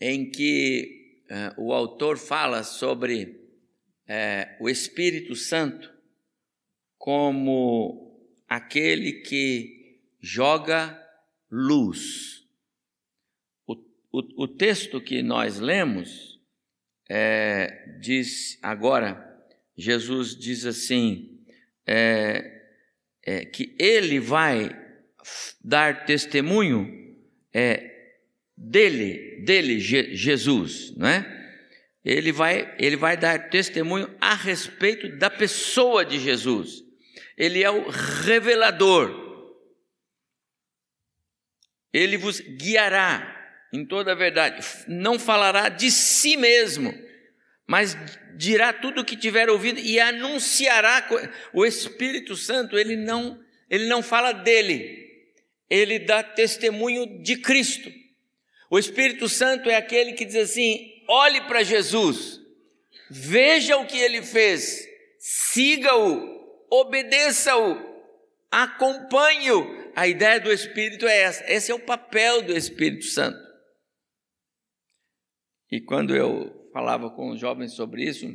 em 0.00 0.30
que 0.30 1.22
é, 1.28 1.54
o 1.56 1.72
autor 1.72 2.18
fala 2.18 2.62
sobre 2.62 3.40
é, 4.06 4.56
o 4.60 4.68
Espírito 4.68 5.34
Santo 5.34 5.92
como 6.98 8.18
aquele 8.48 9.20
que 9.22 10.00
joga 10.20 11.00
luz. 11.50 12.46
O, 13.66 13.74
o, 14.12 14.44
o 14.44 14.48
texto 14.48 15.00
que 15.00 15.22
nós 15.22 15.58
lemos 15.58 16.40
é, 17.08 17.98
diz 18.00 18.58
agora 18.62 19.33
Jesus 19.76 20.36
diz 20.36 20.64
assim: 20.64 21.44
é, 21.86 22.62
é, 23.22 23.44
que 23.44 23.74
ele 23.78 24.20
vai 24.20 24.70
dar 25.62 26.04
testemunho 26.04 27.16
é, 27.52 27.90
dele, 28.56 29.42
dele, 29.44 29.80
Je, 29.80 30.14
Jesus, 30.14 30.94
não 30.96 31.08
é? 31.08 31.42
Ele 32.04 32.32
vai, 32.32 32.74
ele 32.78 32.96
vai 32.96 33.16
dar 33.16 33.48
testemunho 33.48 34.14
a 34.20 34.34
respeito 34.34 35.16
da 35.16 35.30
pessoa 35.30 36.04
de 36.04 36.20
Jesus. 36.20 36.84
Ele 37.36 37.62
é 37.62 37.70
o 37.70 37.88
revelador. 37.88 39.22
Ele 41.90 42.18
vos 42.18 42.40
guiará 42.40 43.34
em 43.72 43.86
toda 43.86 44.12
a 44.12 44.14
verdade. 44.14 44.64
Não 44.86 45.18
falará 45.18 45.70
de 45.70 45.90
si 45.90 46.36
mesmo, 46.36 46.92
mas 47.66 47.96
dirá 48.36 48.72
tudo 48.72 49.00
o 49.00 49.04
que 49.04 49.16
tiver 49.16 49.48
ouvido 49.48 49.78
e 49.78 49.98
anunciará 50.00 51.08
o 51.52 51.64
Espírito 51.64 52.36
Santo, 52.36 52.78
ele 52.78 52.96
não, 52.96 53.40
ele 53.70 53.86
não 53.86 54.02
fala 54.02 54.32
dele. 54.32 55.02
Ele 55.68 55.98
dá 55.98 56.22
testemunho 56.22 57.22
de 57.22 57.36
Cristo. 57.36 57.90
O 58.70 58.78
Espírito 58.78 59.28
Santo 59.28 59.70
é 59.70 59.76
aquele 59.76 60.12
que 60.12 60.24
diz 60.24 60.36
assim: 60.36 61.02
olhe 61.08 61.40
para 61.42 61.62
Jesus, 61.62 62.40
veja 63.10 63.76
o 63.76 63.86
que 63.86 63.98
ele 63.98 64.22
fez, 64.22 64.86
siga-o, 65.18 66.66
obedeça-o, 66.70 67.80
acompanhe-o. 68.50 69.84
A 69.96 70.08
ideia 70.08 70.40
do 70.40 70.52
Espírito 70.52 71.06
é 71.06 71.20
essa, 71.20 71.44
esse 71.46 71.70
é 71.70 71.74
o 71.74 71.80
papel 71.80 72.42
do 72.42 72.56
Espírito 72.56 73.04
Santo. 73.04 73.43
E 75.74 75.80
quando 75.80 76.14
eu 76.14 76.70
falava 76.72 77.10
com 77.10 77.30
os 77.30 77.40
jovens 77.40 77.72
sobre 77.72 78.04
isso, 78.04 78.32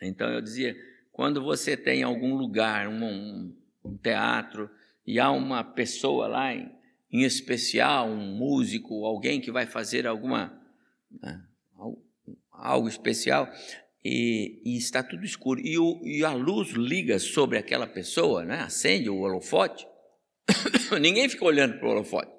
então 0.00 0.26
eu 0.30 0.40
dizia: 0.40 0.74
quando 1.12 1.42
você 1.42 1.76
tem 1.76 2.02
algum 2.02 2.34
lugar, 2.34 2.88
um, 2.88 3.04
um, 3.04 3.56
um 3.84 3.96
teatro, 3.98 4.70
e 5.06 5.20
há 5.20 5.30
uma 5.30 5.62
pessoa 5.62 6.26
lá 6.28 6.54
em, 6.54 6.72
em, 7.12 7.24
especial, 7.24 8.08
um 8.08 8.38
músico, 8.38 9.04
alguém 9.04 9.38
que 9.38 9.52
vai 9.52 9.66
fazer 9.66 10.06
alguma 10.06 10.58
né, 11.10 11.44
algo 12.50 12.88
especial, 12.88 13.46
e, 14.02 14.62
e, 14.64 14.78
está 14.78 15.02
tudo 15.02 15.26
escuro, 15.26 15.60
e, 15.60 15.76
o, 15.76 16.00
e, 16.02 16.24
a 16.24 16.32
luz 16.32 16.70
liga 16.70 17.18
sobre 17.18 17.58
aquela 17.58 17.86
pessoa, 17.86 18.46
né, 18.46 18.60
acende 18.60 19.10
o 19.10 19.20
holofote, 19.20 19.86
ninguém 21.02 21.28
fica 21.28 21.44
olhando 21.44 21.78
para 21.78 21.86
o 21.86 21.90
holofote, 21.90 22.32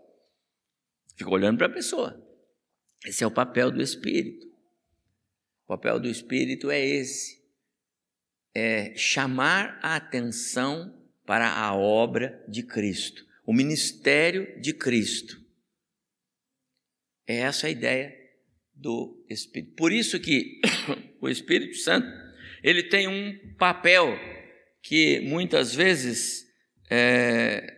fica 1.16 1.30
olhando 1.30 1.60
para 1.60 1.68
a 1.68 1.72
pessoa. 1.72 2.31
Esse 3.06 3.24
é 3.24 3.28
o 3.28 3.32
papel 3.32 3.72
do 3.72 3.82
Espírito. 3.82 4.48
O 5.66 5.68
papel 5.68 6.00
do 6.00 6.10
Espírito 6.10 6.70
é 6.70 6.80
esse: 6.80 7.42
é 8.54 8.96
chamar 8.96 9.80
a 9.82 9.96
atenção 9.96 11.00
para 11.26 11.50
a 11.50 11.74
obra 11.76 12.44
de 12.48 12.64
Cristo, 12.64 13.26
o 13.46 13.54
ministério 13.54 14.60
de 14.60 14.74
Cristo. 14.74 15.40
É 17.28 17.38
essa 17.38 17.68
a 17.68 17.70
ideia 17.70 18.14
do 18.74 19.24
Espírito. 19.30 19.76
Por 19.76 19.92
isso 19.92 20.20
que 20.20 20.60
o 21.22 21.30
Espírito 21.30 21.78
Santo 21.78 22.08
ele 22.64 22.84
tem 22.84 23.08
um 23.08 23.56
papel 23.58 24.08
que 24.82 25.20
muitas 25.22 25.74
vezes 25.74 26.46
é, 26.90 27.78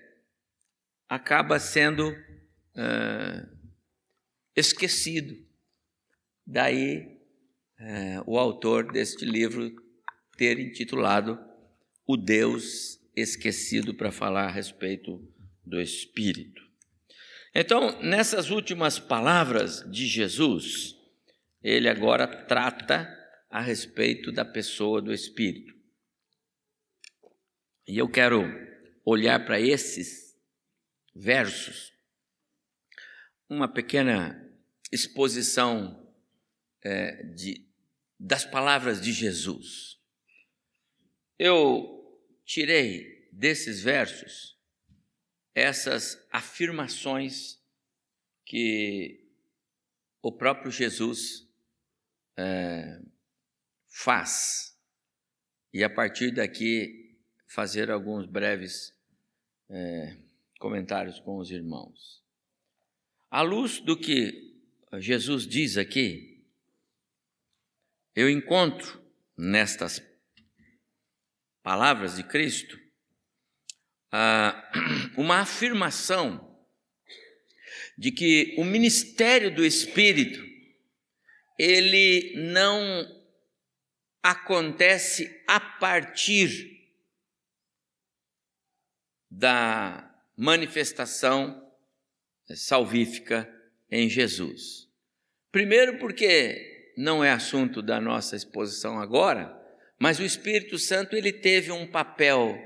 acaba 1.08 1.60
sendo 1.60 2.12
é, 2.76 3.53
esquecido. 4.56 5.38
Daí 6.46 7.20
é, 7.80 8.22
o 8.26 8.38
autor 8.38 8.92
deste 8.92 9.26
livro 9.26 9.72
ter 10.38 10.60
intitulado 10.60 11.40
O 12.06 12.18
Deus 12.18 13.00
Esquecido 13.16 13.94
para 13.94 14.12
falar 14.12 14.48
a 14.48 14.52
respeito 14.52 15.22
do 15.64 15.80
Espírito. 15.80 16.64
Então, 17.54 18.02
nessas 18.02 18.50
últimas 18.50 18.98
palavras 18.98 19.88
de 19.92 20.08
Jesus, 20.08 20.96
ele 21.62 21.88
agora 21.88 22.26
trata 22.28 23.08
a 23.52 23.62
respeito 23.62 24.32
da 24.32 24.44
pessoa 24.44 25.00
do 25.00 25.14
Espírito. 25.14 25.76
E 27.88 28.00
eu 28.00 28.10
quero 28.10 28.44
olhar 29.06 29.46
para 29.46 29.60
esses 29.60 30.36
versos, 31.14 31.93
uma 33.54 33.72
pequena 33.72 34.40
exposição 34.92 36.12
é, 36.84 37.24
de, 37.28 37.68
das 38.20 38.46
palavras 38.46 39.00
de 39.00 39.12
Jesus. 39.12 40.00
Eu 41.38 42.20
tirei 42.46 43.30
desses 43.32 43.82
versos 43.82 44.54
essas 45.56 46.18
afirmações 46.32 47.62
que 48.46 49.30
o 50.22 50.32
próprio 50.32 50.72
Jesus 50.72 51.48
é, 52.38 53.00
faz, 53.88 54.76
e 55.72 55.84
a 55.84 55.90
partir 55.90 56.32
daqui 56.32 57.20
fazer 57.48 57.92
alguns 57.92 58.26
breves 58.26 58.98
é, 59.70 60.18
comentários 60.60 61.20
com 61.20 61.38
os 61.38 61.52
irmãos. 61.52 62.23
À 63.34 63.42
luz 63.42 63.80
do 63.80 63.98
que 63.98 64.62
Jesus 65.00 65.48
diz 65.48 65.76
aqui, 65.76 66.46
eu 68.16 68.30
encontro 68.30 69.04
nestas 69.36 70.00
palavras 71.64 72.18
de 72.18 72.24
Cristo 72.26 72.80
ah, 74.12 74.72
uma 75.18 75.40
afirmação 75.40 76.64
de 77.98 78.12
que 78.12 78.54
o 78.60 78.64
ministério 78.64 79.56
do 79.56 79.66
Espírito 79.66 80.40
ele 81.58 82.36
não 82.36 82.80
acontece 84.22 85.44
a 85.48 85.60
partir 85.60 86.88
da 89.28 90.24
manifestação 90.38 91.63
salvífica 92.56 93.50
em 93.90 94.10
Jesus. 94.10 94.88
Primeiro, 95.52 96.00
porque 96.00 96.94
não 96.98 97.24
é 97.24 97.32
assunto 97.32 97.82
da 97.82 98.00
nossa 98.00 98.36
exposição 98.36 99.00
agora, 99.00 99.56
mas 100.00 100.20
o 100.20 100.24
Espírito 100.24 100.78
Santo 100.78 101.16
ele 101.16 101.32
teve 101.32 101.72
um 101.72 101.88
papel 101.88 102.58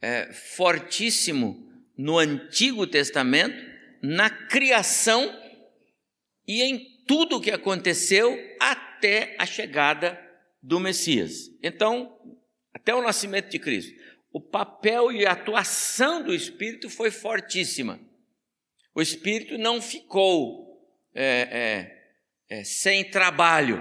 é, 0.00 0.32
fortíssimo 0.32 1.66
no 1.96 2.18
Antigo 2.18 2.86
Testamento, 2.86 3.56
na 4.02 4.30
criação 4.30 5.34
e 6.46 6.62
em 6.62 7.04
tudo 7.06 7.36
o 7.36 7.40
que 7.40 7.50
aconteceu 7.50 8.38
até 8.60 9.36
a 9.38 9.46
chegada 9.46 10.18
do 10.62 10.78
Messias. 10.78 11.50
Então, 11.62 12.16
até 12.72 12.94
o 12.94 13.02
nascimento 13.02 13.48
de 13.48 13.58
Cristo, 13.58 13.92
o 14.32 14.40
papel 14.40 15.10
e 15.10 15.26
a 15.26 15.32
atuação 15.32 16.22
do 16.22 16.34
Espírito 16.34 16.88
foi 16.88 17.10
fortíssima. 17.10 17.98
O 18.98 19.00
Espírito 19.00 19.56
não 19.56 19.80
ficou 19.80 20.76
é, 21.14 22.02
é, 22.50 22.58
é, 22.58 22.64
sem 22.64 23.08
trabalho 23.08 23.80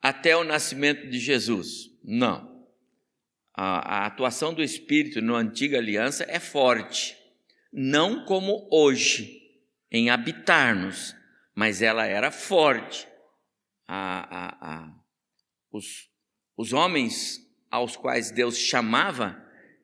até 0.00 0.36
o 0.36 0.44
nascimento 0.44 1.10
de 1.10 1.18
Jesus. 1.18 1.90
Não. 2.04 2.64
A, 3.52 3.96
a 3.96 4.06
atuação 4.06 4.54
do 4.54 4.62
Espírito 4.62 5.20
na 5.20 5.38
antiga 5.38 5.78
aliança 5.78 6.24
é 6.28 6.38
forte, 6.38 7.18
não 7.72 8.24
como 8.26 8.68
hoje, 8.70 9.42
em 9.90 10.08
habitar-nos, 10.08 11.16
mas 11.52 11.82
ela 11.82 12.06
era 12.06 12.30
forte. 12.30 13.08
A, 13.88 14.84
a, 14.84 14.94
os, 15.72 16.08
os 16.56 16.72
homens 16.72 17.44
aos 17.68 17.96
quais 17.96 18.30
Deus 18.30 18.56
chamava, 18.56 19.36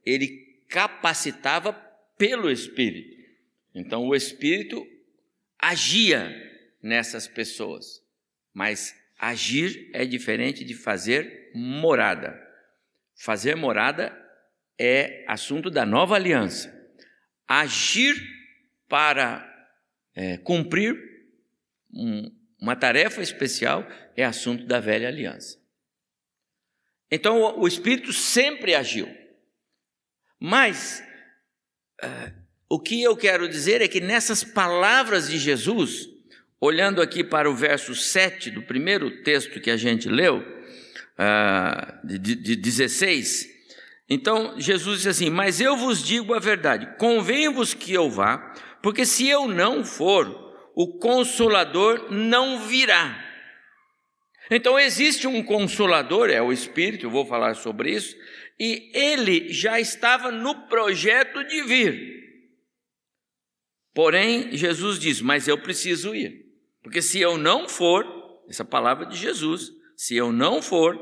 ele 0.06 0.28
capacitava 0.68 1.72
pelo 2.16 2.48
Espírito. 2.48 3.13
Então 3.74 4.06
o 4.06 4.14
Espírito 4.14 4.86
agia 5.58 6.32
nessas 6.82 7.26
pessoas, 7.26 8.02
mas 8.52 8.94
agir 9.18 9.90
é 9.92 10.04
diferente 10.04 10.64
de 10.64 10.74
fazer 10.74 11.50
morada. 11.54 12.40
Fazer 13.16 13.54
morada 13.54 14.16
é 14.78 15.24
assunto 15.26 15.70
da 15.70 15.84
nova 15.84 16.14
aliança. 16.14 16.72
Agir 17.46 18.14
para 18.88 19.50
é, 20.14 20.36
cumprir 20.38 20.94
um, 21.92 22.30
uma 22.60 22.76
tarefa 22.76 23.22
especial 23.22 23.86
é 24.16 24.24
assunto 24.24 24.66
da 24.66 24.78
velha 24.78 25.08
aliança. 25.08 25.58
Então 27.10 27.40
o, 27.40 27.62
o 27.62 27.68
Espírito 27.68 28.12
sempre 28.12 28.74
agiu. 28.74 29.08
Mas 30.38 31.02
uh, 32.02 32.43
o 32.68 32.78
que 32.78 33.02
eu 33.02 33.16
quero 33.16 33.48
dizer 33.48 33.80
é 33.82 33.88
que 33.88 34.00
nessas 34.00 34.42
palavras 34.42 35.28
de 35.28 35.38
Jesus, 35.38 36.08
olhando 36.60 37.02
aqui 37.02 37.22
para 37.22 37.50
o 37.50 37.54
verso 37.54 37.94
7 37.94 38.50
do 38.50 38.62
primeiro 38.62 39.22
texto 39.22 39.60
que 39.60 39.70
a 39.70 39.76
gente 39.76 40.08
leu, 40.08 40.38
uh, 40.38 42.06
de, 42.06 42.34
de 42.34 42.56
16, 42.56 43.48
então 44.08 44.58
Jesus 44.58 44.98
diz 44.98 45.06
assim: 45.08 45.30
Mas 45.30 45.60
eu 45.60 45.76
vos 45.76 46.02
digo 46.02 46.34
a 46.34 46.38
verdade, 46.38 46.88
convém-vos 46.98 47.74
que 47.74 47.92
eu 47.92 48.10
vá, 48.10 48.54
porque 48.82 49.06
se 49.06 49.28
eu 49.28 49.46
não 49.46 49.84
for, 49.84 50.44
o 50.74 50.98
consolador 50.98 52.10
não 52.10 52.60
virá. 52.66 53.22
Então 54.50 54.78
existe 54.78 55.26
um 55.26 55.42
consolador, 55.42 56.28
é 56.28 56.42
o 56.42 56.52
Espírito, 56.52 57.06
eu 57.06 57.10
vou 57.10 57.24
falar 57.24 57.54
sobre 57.54 57.92
isso, 57.92 58.14
e 58.60 58.90
ele 58.94 59.52
já 59.52 59.80
estava 59.80 60.30
no 60.30 60.66
projeto 60.66 61.42
de 61.44 61.62
vir. 61.62 62.23
Porém, 63.94 64.56
Jesus 64.56 64.98
diz: 64.98 65.20
Mas 65.20 65.46
eu 65.46 65.56
preciso 65.56 66.14
ir, 66.14 66.44
porque 66.82 67.00
se 67.00 67.20
eu 67.20 67.38
não 67.38 67.68
for, 67.68 68.04
essa 68.48 68.64
palavra 68.64 69.06
de 69.06 69.16
Jesus, 69.16 69.70
se 69.96 70.16
eu 70.16 70.32
não 70.32 70.60
for, 70.60 70.98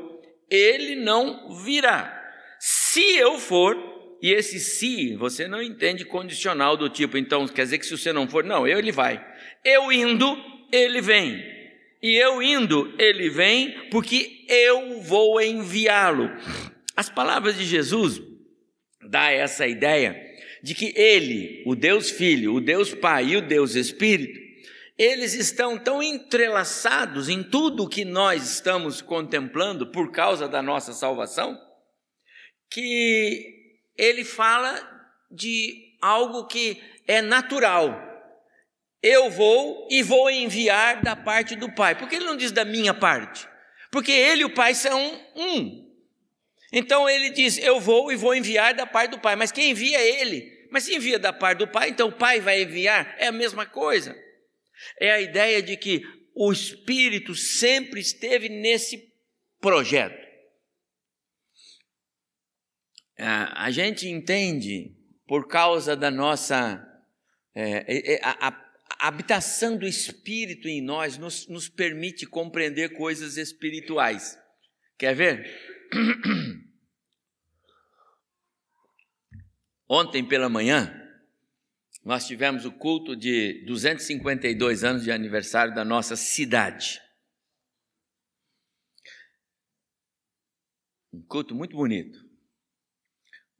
ele 0.49 0.95
não 0.95 1.55
virá. 1.63 2.21
Se 2.59 3.03
eu 3.17 3.39
for, 3.39 3.75
e 4.21 4.31
esse 4.31 4.59
se, 4.59 5.15
você 5.15 5.47
não 5.47 5.61
entende 5.61 6.05
condicional 6.05 6.77
do 6.77 6.87
tipo, 6.87 7.17
então 7.17 7.47
quer 7.47 7.63
dizer 7.63 7.79
que 7.79 7.85
se 7.85 7.97
você 7.97 8.13
não 8.13 8.27
for, 8.27 8.43
não, 8.43 8.67
ele 8.67 8.91
vai. 8.91 9.25
Eu 9.65 9.91
indo, 9.91 10.37
ele 10.71 11.01
vem. 11.01 11.43
E 12.01 12.15
eu 12.15 12.41
indo, 12.41 12.93
ele 12.99 13.29
vem, 13.29 13.89
porque 13.89 14.45
eu 14.47 15.01
vou 15.01 15.41
enviá-lo. 15.41 16.29
As 16.95 17.09
palavras 17.09 17.57
de 17.57 17.65
Jesus 17.65 18.21
dá 19.09 19.31
essa 19.31 19.67
ideia 19.67 20.15
de 20.63 20.73
que 20.73 20.93
ele, 20.95 21.61
o 21.67 21.75
Deus 21.75 22.09
Filho, 22.09 22.55
o 22.55 22.61
Deus 22.61 22.93
Pai 22.93 23.25
e 23.25 23.37
o 23.37 23.41
Deus 23.41 23.75
Espírito, 23.75 24.39
eles 24.97 25.33
estão 25.33 25.77
tão 25.77 26.01
entrelaçados 26.01 27.27
em 27.27 27.43
tudo 27.43 27.89
que 27.89 28.05
nós 28.05 28.49
estamos 28.49 29.01
contemplando 29.01 29.91
por 29.91 30.11
causa 30.11 30.47
da 30.47 30.61
nossa 30.61 30.93
salvação, 30.93 31.59
que 32.71 33.75
ele 33.97 34.23
fala 34.23 34.81
de 35.29 35.97
algo 36.01 36.47
que 36.47 36.81
é 37.07 37.21
natural 37.21 38.13
eu 39.03 39.29
vou 39.29 39.85
e 39.91 40.01
vou 40.01 40.31
enviar 40.31 41.01
da 41.01 41.13
parte 41.13 41.57
do 41.57 41.69
Pai. 41.69 41.93
Por 41.93 42.07
que 42.07 42.15
ele 42.15 42.25
não 42.25 42.37
diz 42.37 42.53
da 42.53 42.63
minha 42.63 42.93
parte? 42.93 43.45
Porque 43.91 44.13
ele 44.13 44.43
e 44.43 44.45
o 44.45 44.53
Pai 44.53 44.73
são 44.73 44.97
um. 45.35 45.83
Então 46.71 47.07
ele 47.09 47.29
diz: 47.29 47.57
Eu 47.57 47.81
vou 47.81 48.13
e 48.13 48.15
vou 48.15 48.33
enviar 48.33 48.73
da 48.73 48.85
parte 48.85 49.11
do 49.11 49.19
Pai. 49.19 49.35
Mas 49.35 49.51
quem 49.51 49.71
envia 49.71 49.99
é 49.99 50.21
ele. 50.21 50.52
Mas 50.73 50.85
se 50.85 50.95
envia 50.95 51.19
da 51.19 51.31
parte 51.31 51.59
do 51.59 51.67
Pai, 51.67 51.89
então 51.89 52.07
o 52.07 52.11
Pai 52.11 52.41
vai 52.41 52.63
enviar? 52.63 53.15
É 53.19 53.27
a 53.27 53.31
mesma 53.31 53.63
coisa. 53.63 54.19
É 54.99 55.11
a 55.11 55.21
ideia 55.21 55.61
de 55.61 55.77
que 55.77 56.01
o 56.33 56.51
Espírito 56.51 57.35
sempre 57.35 57.99
esteve 57.99 58.49
nesse 58.49 59.13
projeto. 59.61 60.17
A 63.15 63.69
gente 63.69 64.07
entende, 64.07 64.97
por 65.27 65.47
causa 65.47 65.95
da 65.95 66.09
nossa. 66.09 66.83
É, 67.53 68.15
é, 68.15 68.19
a, 68.23 68.47
a, 68.47 68.73
a 68.97 69.07
habitação 69.09 69.77
do 69.77 69.85
Espírito 69.85 70.67
em 70.67 70.81
nós 70.81 71.19
nos, 71.19 71.47
nos 71.47 71.69
permite 71.69 72.25
compreender 72.25 72.97
coisas 72.97 73.37
espirituais. 73.37 74.39
Quer 74.97 75.13
ver? 75.13 75.45
Ontem 79.87 80.25
pela 80.25 80.49
manhã, 80.49 80.99
nós 82.03 82.27
tivemos 82.27 82.65
o 82.65 82.71
culto 82.71 83.15
de 83.15 83.63
252 83.65 84.83
anos 84.83 85.03
de 85.03 85.11
aniversário 85.11 85.73
da 85.73 85.85
nossa 85.85 86.15
cidade. 86.15 87.01
Um 91.13 91.21
culto 91.21 91.53
muito 91.53 91.75
bonito. 91.75 92.19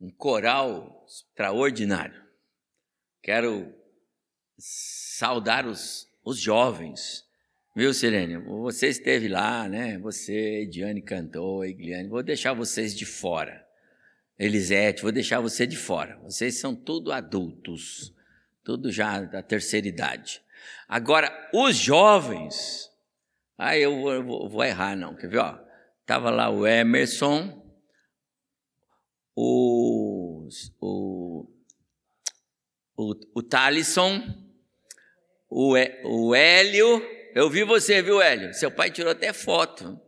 Um 0.02 0.10
coral 0.10 1.06
extraordinário. 1.08 2.22
Quero 3.22 3.74
saudar 4.58 5.66
os, 5.66 6.10
os 6.26 6.40
jovens. 6.40 7.24
Viu, 7.76 7.94
Sirene? 7.94 8.38
Você 8.38 8.88
esteve 8.88 9.28
lá, 9.28 9.70
né? 9.70 9.98
Você, 10.00 10.64
Ediane 10.64 11.02
cantou, 11.02 11.64
Egliane. 11.64 12.10
Vou 12.10 12.22
deixar 12.22 12.54
vocês 12.54 12.96
de 12.96 13.06
fora. 13.06 13.63
Elisete, 14.38 15.04
vou 15.04 15.12
deixar 15.12 15.40
você 15.40 15.68
de 15.68 15.78
fora. 15.78 16.18
Vocês 16.24 16.60
são 16.60 16.76
tudo 16.76 17.12
adultos, 17.12 18.14
tudo 18.64 18.92
já 18.92 19.22
da 19.22 19.42
terceira 19.42 19.88
idade. 19.88 20.42
Agora, 20.88 21.32
os 21.54 21.76
jovens, 21.76 22.90
ah, 23.58 23.78
eu 23.78 24.00
vou, 24.02 24.24
vou, 24.24 24.50
vou 24.50 24.64
errar, 24.64 24.96
não. 24.96 25.16
Quer 25.16 25.28
ver? 25.28 25.40
Ó, 25.40 25.60
tava 26.06 26.30
lá 26.30 26.50
o 26.50 26.66
Emerson, 26.66 27.62
o, 29.36 30.48
o, 30.80 31.48
o, 32.98 33.16
o 33.36 33.44
Talisson, 33.44 34.22
o, 35.50 35.76
o 36.06 36.36
Hélio, 36.36 37.02
eu 37.36 37.50
vi 37.50 37.64
você, 37.64 38.02
viu, 38.02 38.22
Hélio? 38.22 38.54
Seu 38.54 38.72
pai 38.72 38.92
tirou 38.92 39.12
até 39.12 39.32
foto, 39.32 40.00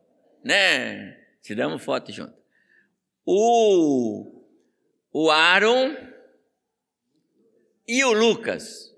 né? 0.43 1.17
Tiramos 1.41 1.83
foto 1.83 2.11
junto. 2.11 2.44
O, 3.25 4.45
o 5.11 5.31
Aaron 5.31 5.95
e 7.87 8.03
o 8.03 8.13
Lucas. 8.13 8.93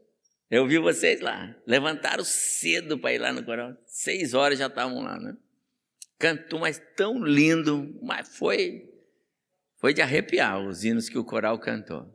Eu 0.49 0.67
vi 0.67 0.77
vocês 0.77 1.21
lá. 1.21 1.55
Levantaram 1.65 2.23
cedo 2.23 2.97
para 2.97 3.13
ir 3.13 3.19
lá 3.19 3.31
no 3.31 3.43
coral. 3.43 3.75
Seis 3.85 4.33
horas 4.33 4.59
já 4.59 4.67
estavam 4.67 5.01
lá, 5.01 5.19
né? 5.19 5.35
Cantou, 6.17 6.59
mas 6.59 6.81
tão 6.95 7.23
lindo. 7.23 7.97
Mas 8.01 8.35
foi, 8.37 8.89
foi 9.77 9.93
de 9.93 10.01
arrepiar 10.01 10.59
os 10.59 10.83
hinos 10.83 11.09
que 11.09 11.17
o 11.17 11.25
coral 11.25 11.59
cantou. 11.59 12.05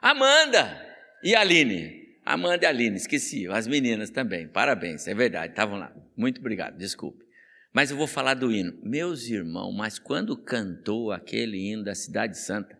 Amanda 0.00 0.80
e 1.22 1.34
Aline. 1.34 2.00
Amanda 2.24 2.64
e 2.64 2.66
Aline, 2.66 2.96
esqueci, 2.96 3.48
as 3.48 3.66
meninas 3.66 4.10
também, 4.10 4.46
parabéns, 4.46 5.08
é 5.08 5.14
verdade, 5.14 5.52
estavam 5.52 5.78
lá. 5.78 5.92
Muito 6.16 6.38
obrigado, 6.38 6.76
desculpe. 6.76 7.24
Mas 7.72 7.90
eu 7.90 7.96
vou 7.96 8.06
falar 8.06 8.34
do 8.34 8.50
hino. 8.50 8.78
Meus 8.82 9.28
irmãos, 9.28 9.72
mas 9.72 9.98
quando 9.98 10.36
cantou 10.36 11.12
aquele 11.12 11.56
hino 11.56 11.84
da 11.84 11.94
Cidade 11.94 12.38
Santa, 12.38 12.78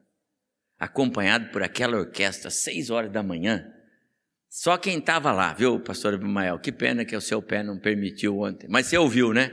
acompanhado 0.78 1.50
por 1.50 1.62
aquela 1.62 1.98
orquestra, 1.98 2.50
seis 2.50 2.90
horas 2.90 3.12
da 3.12 3.22
manhã, 3.22 3.72
só 4.48 4.76
quem 4.76 4.98
estava 4.98 5.30
lá, 5.30 5.54
viu, 5.54 5.78
pastor 5.78 6.14
Abimael? 6.14 6.58
Que 6.58 6.72
pena 6.72 7.04
que 7.04 7.14
o 7.14 7.20
seu 7.20 7.40
pé 7.40 7.62
não 7.62 7.78
permitiu 7.78 8.40
ontem. 8.40 8.66
Mas 8.68 8.86
você 8.86 8.98
ouviu, 8.98 9.32
né? 9.32 9.52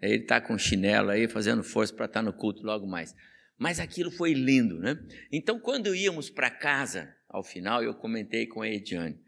Ele 0.00 0.22
está 0.22 0.40
com 0.40 0.56
chinelo 0.56 1.10
aí, 1.10 1.26
fazendo 1.26 1.64
força 1.64 1.92
para 1.92 2.06
estar 2.06 2.20
tá 2.20 2.24
no 2.24 2.32
culto 2.32 2.64
logo 2.64 2.86
mais. 2.86 3.16
Mas 3.58 3.80
aquilo 3.80 4.12
foi 4.12 4.32
lindo, 4.34 4.78
né? 4.78 4.96
Então, 5.32 5.58
quando 5.58 5.92
íamos 5.92 6.30
para 6.30 6.50
casa, 6.50 7.12
ao 7.28 7.42
final, 7.42 7.82
eu 7.82 7.92
comentei 7.92 8.46
com 8.46 8.62
a 8.62 8.68
Ediane. 8.68 9.18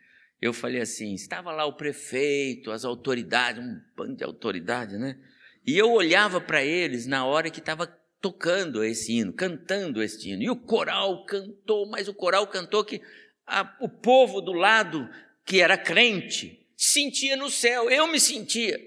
Eu 0.41 0.53
falei 0.53 0.81
assim: 0.81 1.13
estava 1.13 1.51
lá 1.51 1.67
o 1.67 1.77
prefeito, 1.77 2.71
as 2.71 2.85
autoridades, 2.85 3.63
um 3.63 3.81
bando 3.97 4.17
de 4.17 4.23
autoridades, 4.23 4.99
né? 4.99 5.19
E 5.67 5.77
eu 5.77 5.91
olhava 5.91 6.41
para 6.41 6.65
eles 6.65 7.07
na 7.07 7.25
hora 7.25 7.51
que 7.51 7.61
estava 7.61 7.87
tocando 8.21 8.85
esse 8.85 9.13
hino, 9.13 9.33
cantando 9.33 10.03
esse 10.03 10.31
hino. 10.31 10.43
E 10.43 10.51
o 10.51 10.57
coral 10.57 11.25
cantou, 11.25 11.89
mas 11.89 12.09
o 12.09 12.15
coral 12.15 12.47
cantou 12.47 12.85
que 12.85 13.01
a, 13.47 13.77
o 13.81 13.89
povo 13.89 14.41
do 14.41 14.53
lado 14.53 15.09
que 15.45 15.61
era 15.61 15.77
crente, 15.77 16.67
sentia 16.77 17.37
no 17.37 17.51
céu, 17.51 17.91
eu 17.91 18.07
me 18.07 18.21
sentia. 18.21 18.79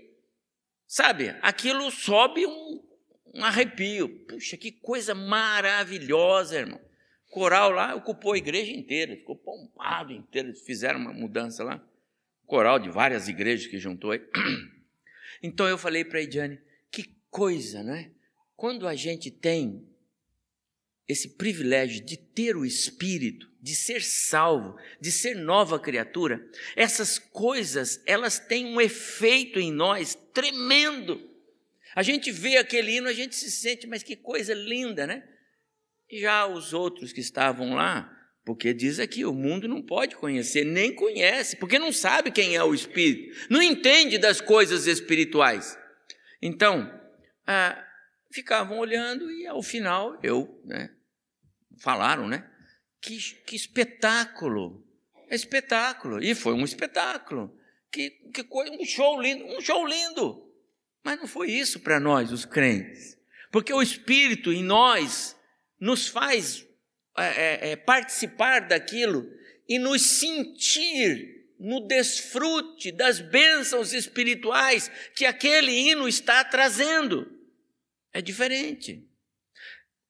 Sabe, 0.87 1.35
aquilo 1.41 1.89
sobe 1.91 2.45
um, 2.45 2.81
um 3.33 3.43
arrepio. 3.43 4.07
Puxa, 4.27 4.55
que 4.55 4.71
coisa 4.71 5.13
maravilhosa, 5.13 6.59
irmão. 6.59 6.79
Coral 7.29 7.71
lá 7.71 7.95
ocupou 7.95 8.33
a 8.33 8.37
igreja 8.37 8.71
inteira, 8.71 9.15
ficou 9.15 9.35
pompado 9.35 10.13
inteiro, 10.13 10.53
fizeram 10.53 10.99
uma 10.99 11.13
mudança 11.13 11.63
lá. 11.63 11.83
Coral 12.45 12.77
de 12.77 12.89
várias 12.89 13.27
igrejas 13.27 13.65
que 13.65 13.79
juntou 13.79 14.11
aí. 14.11 14.21
Então 15.43 15.67
eu 15.67 15.77
falei 15.77 16.05
para 16.05 16.19
a 16.19 16.21
Ediane, 16.21 16.57
que 16.89 17.03
coisa, 17.29 17.83
né? 17.83 18.11
Quando 18.55 18.87
a 18.87 18.95
gente 18.95 19.29
tem 19.29 19.85
esse 21.05 21.35
privilégio 21.35 22.03
de 22.03 22.15
ter 22.15 22.55
o 22.55 22.65
Espírito, 22.65 23.51
de 23.61 23.75
ser 23.75 24.01
salvo, 24.01 24.77
de 25.01 25.11
ser 25.11 25.35
nova 25.35 25.77
criatura, 25.77 26.49
essas 26.77 27.19
coisas, 27.19 28.01
elas 28.05 28.39
têm 28.39 28.65
um 28.65 28.79
efeito 28.79 29.59
em 29.59 29.71
nós 29.71 30.15
tremendo. 30.33 31.29
A 31.93 32.01
gente 32.01 32.31
vê 32.31 32.55
aquele 32.55 32.95
hino, 32.95 33.09
a 33.09 33.13
gente 33.13 33.35
se 33.35 33.51
sente, 33.51 33.85
mas 33.85 34.01
que 34.01 34.15
coisa 34.15 34.53
linda, 34.53 35.05
né? 35.05 35.27
E 36.09 36.21
já 36.21 36.47
os 36.47 36.73
outros 36.73 37.11
que 37.11 37.19
estavam 37.19 37.73
lá, 37.73 38.22
porque 38.45 38.73
diz 38.73 38.99
aqui, 38.99 39.23
o 39.25 39.33
mundo 39.33 39.67
não 39.67 39.81
pode 39.81 40.15
conhecer, 40.15 40.65
nem 40.65 40.93
conhece, 40.93 41.55
porque 41.55 41.79
não 41.79 41.93
sabe 41.93 42.31
quem 42.31 42.55
é 42.55 42.63
o 42.63 42.73
Espírito, 42.73 43.47
não 43.49 43.61
entende 43.61 44.17
das 44.17 44.41
coisas 44.41 44.85
espirituais. 44.85 45.77
Então, 46.41 46.91
ah, 47.47 47.81
ficavam 48.31 48.79
olhando 48.79 49.31
e 49.31 49.47
ao 49.47 49.63
final 49.63 50.19
eu, 50.21 50.61
né, 50.65 50.89
falaram, 51.79 52.27
né? 52.27 52.49
Que, 53.01 53.17
que 53.45 53.55
espetáculo, 53.55 54.85
espetáculo, 55.29 56.21
e 56.21 56.35
foi 56.35 56.53
um 56.53 56.65
espetáculo, 56.65 57.57
que, 57.91 58.09
que 58.33 58.43
coisa, 58.43 58.71
um 58.73 58.85
show 58.85 59.21
lindo, 59.21 59.45
um 59.45 59.61
show 59.61 59.85
lindo, 59.85 60.51
mas 61.03 61.19
não 61.19 61.27
foi 61.27 61.51
isso 61.51 61.79
para 61.79 61.99
nós, 61.99 62.31
os 62.31 62.43
crentes, 62.43 63.17
porque 63.51 63.73
o 63.73 63.81
Espírito 63.81 64.51
em 64.51 64.63
nós 64.63 65.35
nos 65.79 66.07
faz 66.07 66.65
é, 67.17 67.71
é 67.71 67.75
participar 67.75 68.61
daquilo 68.61 69.29
e 69.67 69.77
nos 69.79 70.01
sentir 70.01 71.43
no 71.59 71.87
desfrute 71.87 72.91
das 72.91 73.19
bênçãos 73.19 73.93
espirituais 73.93 74.91
que 75.15 75.25
aquele 75.25 75.71
hino 75.71 76.07
está 76.07 76.43
trazendo. 76.43 77.25
É 78.11 78.21
diferente. 78.21 79.07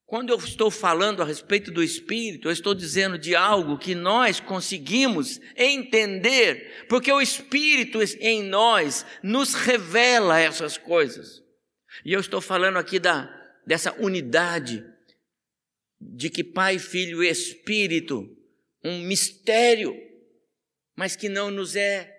Quando 0.05 0.31
eu 0.31 0.37
estou 0.37 0.69
falando 0.69 1.21
a 1.21 1.25
respeito 1.25 1.71
do 1.71 1.81
Espírito, 1.81 2.47
eu 2.47 2.51
estou 2.51 2.75
dizendo 2.75 3.17
de 3.17 3.35
algo 3.35 3.77
que 3.77 3.95
nós 3.95 4.39
conseguimos 4.39 5.39
entender, 5.55 6.85
porque 6.87 7.11
o 7.11 7.21
Espírito 7.21 7.99
em 8.19 8.43
nós 8.43 9.05
nos 9.23 9.53
revela 9.53 10.39
essas 10.39 10.77
coisas. 10.77 11.41
E 12.03 12.13
eu 12.13 12.19
estou 12.19 12.41
falando 12.41 12.77
aqui 12.77 12.99
da, 12.99 13.27
dessa 13.65 13.93
unidade 13.93 14.85
de 16.15 16.29
que 16.29 16.43
Pai, 16.43 16.79
Filho 16.79 17.23
e 17.23 17.29
Espírito, 17.29 18.29
um 18.83 18.99
mistério, 18.99 19.95
mas 20.95 21.15
que 21.15 21.29
não 21.29 21.49
nos 21.49 21.75
é, 21.75 22.13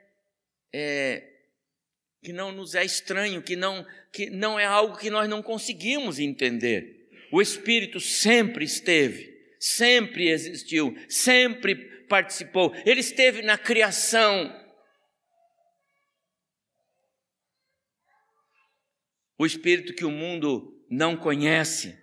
é 0.73 1.31
que 2.23 2.33
não 2.33 2.51
nos 2.51 2.75
é 2.75 2.85
estranho, 2.85 3.43
que 3.43 3.55
não 3.55 3.87
que 4.13 4.31
não 4.31 4.59
é 4.59 4.65
algo 4.65 4.97
que 4.97 5.11
nós 5.11 5.29
não 5.29 5.43
conseguimos 5.43 6.19
entender. 6.19 7.09
O 7.31 7.43
Espírito 7.43 8.01
sempre 8.01 8.65
esteve, 8.65 9.31
sempre 9.59 10.29
existiu, 10.29 10.97
sempre 11.09 11.75
participou. 12.09 12.75
Ele 12.87 13.01
esteve 13.01 13.43
na 13.43 13.59
criação. 13.59 14.63
O 19.37 19.45
Espírito 19.45 19.93
que 19.95 20.05
o 20.05 20.11
mundo 20.11 20.75
não 20.89 21.17
conhece, 21.17 21.99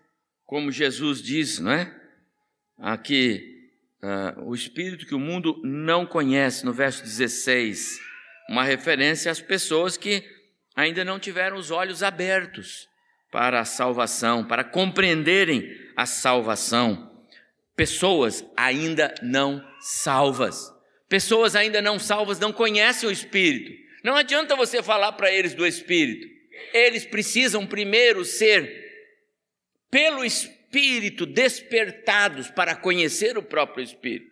como 0.52 0.70
Jesus 0.70 1.22
diz, 1.22 1.60
não 1.60 1.72
é? 1.72 1.90
Aqui, 2.78 3.70
uh, 4.04 4.44
o 4.44 4.54
Espírito 4.54 5.06
que 5.06 5.16
o 5.16 5.20
mundo 5.20 5.62
não 5.64 6.06
conhece, 6.06 6.66
no 6.66 6.74
verso 6.74 7.02
16, 7.04 7.98
uma 8.50 8.66
referência 8.66 9.32
às 9.32 9.40
pessoas 9.40 9.96
que 9.96 10.22
ainda 10.76 11.06
não 11.06 11.18
tiveram 11.18 11.56
os 11.56 11.72
olhos 11.72 12.04
abertos 12.04 12.90
para 13.32 13.62
a 13.62 13.66
salvação, 13.66 14.44
para 14.44 14.62
compreenderem 14.62 15.74
a 15.96 16.06
salvação. 16.06 17.10
Pessoas 17.74 18.44
ainda 18.58 19.16
não 19.22 19.66
salvas. 19.80 20.70
Pessoas 21.08 21.56
ainda 21.56 21.82
não 21.82 21.98
salvas 21.98 22.40
não 22.40 22.52
conhecem 22.52 23.08
o 23.08 23.14
Espírito. 23.14 23.72
Não 24.04 24.18
adianta 24.18 24.58
você 24.58 24.84
falar 24.84 25.14
para 25.14 25.32
eles 25.32 25.54
do 25.54 25.66
Espírito. 25.66 26.28
Eles 26.74 27.06
precisam 27.06 27.66
primeiro 27.66 28.26
ser, 28.26 28.81
pelo 29.92 30.24
Espírito, 30.24 31.26
despertados 31.26 32.50
para 32.50 32.76
conhecer 32.76 33.38
o 33.38 33.44
próprio 33.44 33.84
Espírito. 33.84 34.32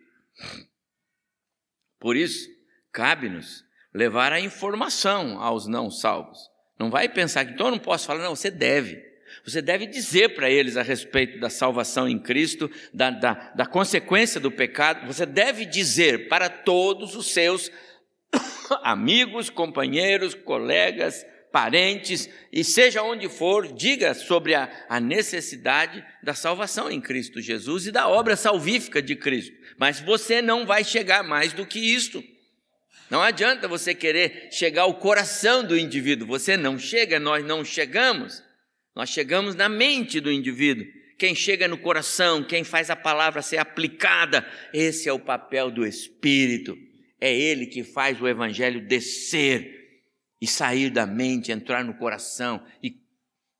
Por 2.00 2.15
isso, 2.15 2.50
cabe-nos 2.93 3.65
levar 3.93 4.32
a 4.32 4.39
informação 4.39 5.38
aos 5.41 5.67
não 5.67 5.91
salvos. 5.91 6.39
Não 6.80 6.89
vai 6.89 7.10
pensar 7.10 7.43
que 7.45 7.52
então 7.52 7.67
eu 7.67 7.72
não 7.72 7.80
posso 7.80 8.08
falar, 8.08 8.24
não, 8.24 8.36
você 8.36 8.50
deve. 8.50 9.10
Você 9.43 9.62
deve 9.62 9.86
dizer 9.86 10.34
para 10.34 10.50
eles 10.50 10.78
a 10.78 10.82
respeito 10.82 11.39
da 11.39 11.50
salvação 11.50 12.08
em 12.08 12.17
Cristo, 12.17 12.72
da, 12.93 13.10
da, 13.10 13.34
da 13.56 13.65
consequência 13.65 14.39
do 14.39 14.50
pecado. 14.50 15.06
Você 15.06 15.26
deve 15.26 15.65
dizer 15.65 16.30
para 16.30 16.50
todos 16.50 17.15
os 17.15 17.32
seus 17.32 17.69
amigos, 18.82 19.50
companheiros, 19.50 20.34
colegas, 20.34 21.26
parentes, 21.52 22.30
e 22.52 22.64
seja 22.64 23.04
onde 23.04 23.28
for, 23.28 23.72
diga 23.74 24.14
sobre 24.14 24.54
a, 24.54 24.70
a, 24.88 25.00
necessidade 25.00 26.04
da 26.24 26.34
salvação 26.34 26.90
em 26.90 27.02
Cristo 27.02 27.42
Jesus 27.42 27.88
e 27.88 27.92
da 27.92 28.08
obra 28.08 28.36
salvífica 28.36 29.02
de 29.02 29.16
Cristo. 29.16 29.56
Mas 29.78 30.00
você 30.00 30.42
não 30.42 30.66
vai 30.66 30.84
chegar 30.84 31.24
mais 31.24 31.54
do 31.54 31.66
que 31.66 31.80
isto. 31.80 32.24
Não 33.10 33.22
adianta 33.22 33.68
você 33.68 33.96
querer 33.96 34.50
chegar 34.52 34.84
ao 34.84 34.96
coração 34.96 35.64
do 35.64 35.78
indivíduo, 35.78 36.28
você 36.28 36.56
não 36.56 36.78
chega, 36.78 37.20
nós 37.20 37.44
não 37.44 37.66
chegamos. 37.66 38.44
Nós 38.96 39.10
chegamos 39.10 39.56
na 39.56 39.70
mente 39.70 40.20
do 40.20 40.32
indivíduo. 40.32 40.86
Quem 41.18 41.34
chega 41.34 41.68
no 41.68 41.78
coração, 41.78 42.44
quem 42.44 42.64
faz 42.64 42.90
a 42.90 42.96
palavra 42.96 43.42
ser 43.42 43.58
aplicada, 43.58 44.46
esse 44.74 45.10
é 45.10 45.14
o 45.14 45.20
papel 45.20 45.72
do 45.72 45.86
Espírito. 45.86 46.78
É 47.20 47.34
ele 47.34 47.66
que 47.66 47.84
faz 47.84 48.22
o 48.22 48.28
evangelho 48.28 48.88
descer 48.88 49.79
e 50.41 50.47
sair 50.47 50.89
da 50.89 51.06
mente, 51.06 51.52
entrar 51.52 51.84
no 51.84 51.93
coração 51.97 52.65
e, 52.82 53.02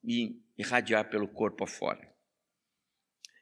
e 0.04 0.36
irradiar 0.56 1.08
pelo 1.10 1.28
corpo 1.28 1.64
afora. 1.64 2.08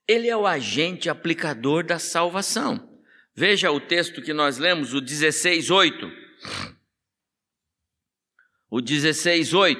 Ele 0.06 0.28
é 0.28 0.36
o 0.36 0.46
agente 0.46 1.08
aplicador 1.08 1.84
da 1.84 1.98
salvação. 1.98 3.02
Veja 3.34 3.70
o 3.70 3.80
texto 3.80 4.22
que 4.22 4.32
nós 4.32 4.58
lemos, 4.58 4.94
o 4.94 5.00
16:8. 5.00 6.10
O 8.70 8.78
16:8. 8.78 9.78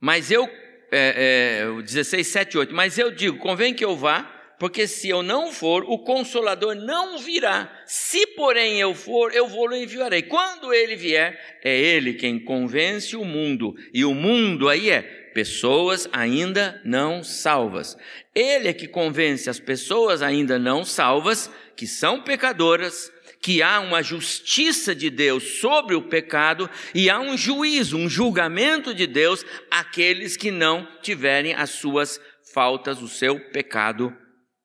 Mas 0.00 0.30
eu 0.30 0.48
é, 0.96 1.62
é, 1.62 1.68
o 1.68 1.82
16, 1.82 2.26
7, 2.28 2.58
8. 2.58 2.74
Mas 2.74 2.98
eu 2.98 3.10
digo: 3.10 3.38
convém 3.38 3.74
que 3.74 3.84
eu 3.84 3.96
vá, 3.96 4.22
porque 4.58 4.86
se 4.86 5.08
eu 5.08 5.22
não 5.22 5.52
for, 5.52 5.84
o 5.84 5.98
consolador 5.98 6.74
não 6.74 7.18
virá. 7.18 7.70
Se, 7.86 8.26
porém, 8.28 8.80
eu 8.80 8.94
for, 8.94 9.34
eu 9.34 9.48
vou-lo 9.48 9.76
enviarei. 9.76 10.22
Quando 10.22 10.72
ele 10.72 10.94
vier, 10.94 11.58
é 11.62 11.76
ele 11.76 12.14
quem 12.14 12.38
convence 12.38 13.16
o 13.16 13.24
mundo. 13.24 13.74
E 13.92 14.04
o 14.04 14.14
mundo 14.14 14.68
aí 14.68 14.90
é 14.90 15.02
pessoas 15.02 16.08
ainda 16.12 16.80
não 16.84 17.24
salvas. 17.24 17.96
Ele 18.34 18.68
é 18.68 18.72
que 18.72 18.86
convence 18.86 19.50
as 19.50 19.58
pessoas 19.58 20.22
ainda 20.22 20.58
não 20.58 20.84
salvas 20.84 21.50
que 21.74 21.86
são 21.88 22.22
pecadoras, 22.22 23.12
que 23.42 23.60
há 23.60 23.80
uma 23.80 24.02
justiça 24.02 24.94
de 24.94 25.10
Deus 25.10 25.58
sobre 25.60 25.96
o 25.96 26.02
pecado 26.02 26.70
e 26.94 27.10
há 27.10 27.20
um 27.20 27.36
juízo, 27.36 27.98
um 27.98 28.08
julgamento 28.08 28.94
de 28.94 29.06
Deus 29.06 29.44
àqueles 29.70 30.36
que 30.36 30.52
não 30.52 30.86
tiverem 31.02 31.52
as 31.52 31.70
suas 31.70 32.20
faltas, 32.54 33.02
o 33.02 33.08
seu 33.08 33.38
pecado 33.50 34.16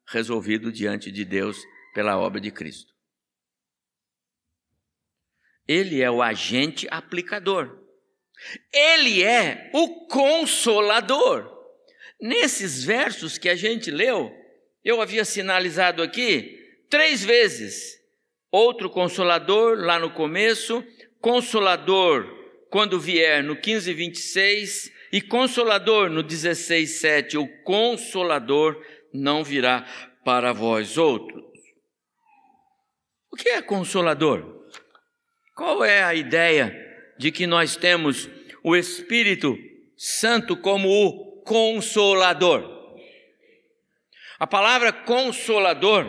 resolvido 0.10 0.72
diante 0.72 1.12
de 1.12 1.24
Deus 1.24 1.58
pela 1.93 2.17
obra 2.17 2.41
de 2.41 2.52
Cristo. 2.52 2.93
Ele 5.67 6.02
é 6.02 6.10
o 6.10 6.22
agente 6.22 6.88
aplicador. 6.89 7.78
Ele 8.74 9.24
é 9.24 9.69
o 9.74 10.08
consolador. 10.08 11.58
Nesses 12.19 12.84
versos 12.84 13.38
que 13.38 13.48
a 13.48 13.56
gente 13.56 13.91
leu, 13.91 14.32
eu 14.84 15.02
havia 15.02 15.24
sinalizado 15.24 16.02
aqui 16.02 16.58
três 16.89 17.24
vezes. 17.24 18.00
Outro 18.52 18.89
consolador 18.89 19.78
lá 19.78 20.00
no 20.00 20.12
começo, 20.12 20.84
consolador 21.22 22.28
quando 22.72 23.00
vier 23.00 23.43
no 23.43 23.56
15, 23.56 23.93
26, 23.93 24.91
e 25.12 25.22
consolador 25.22 26.10
no 26.10 26.22
16, 26.22 27.00
7. 27.00 27.38
O 27.38 27.48
consolador 27.63 28.84
não 29.13 29.43
virá 29.43 29.86
para 30.24 30.54
vós 30.54 30.98
outros. 30.98 31.43
O 33.32 33.36
que 33.36 33.50
é 33.50 33.62
consolador? 33.62 34.67
Qual 35.56 35.84
é 35.84 36.04
a 36.04 36.15
ideia 36.15 36.74
de 37.17 37.32
que 37.32 37.45
nós 37.45 37.76
temos 37.76 38.30
o 38.63 38.76
Espírito 38.76 39.56
Santo 39.98 40.58
como 40.58 40.89
o 40.89 41.41
consolador? 41.43 42.78
A 44.39 44.48
palavra 44.48 44.93
consolador 44.93 46.06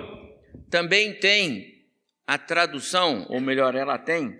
também 0.71 1.19
tem 1.19 1.85
a 2.27 2.39
tradução, 2.39 3.27
ou 3.29 3.41
melhor, 3.41 3.75
ela 3.75 3.99
tem. 3.99 4.39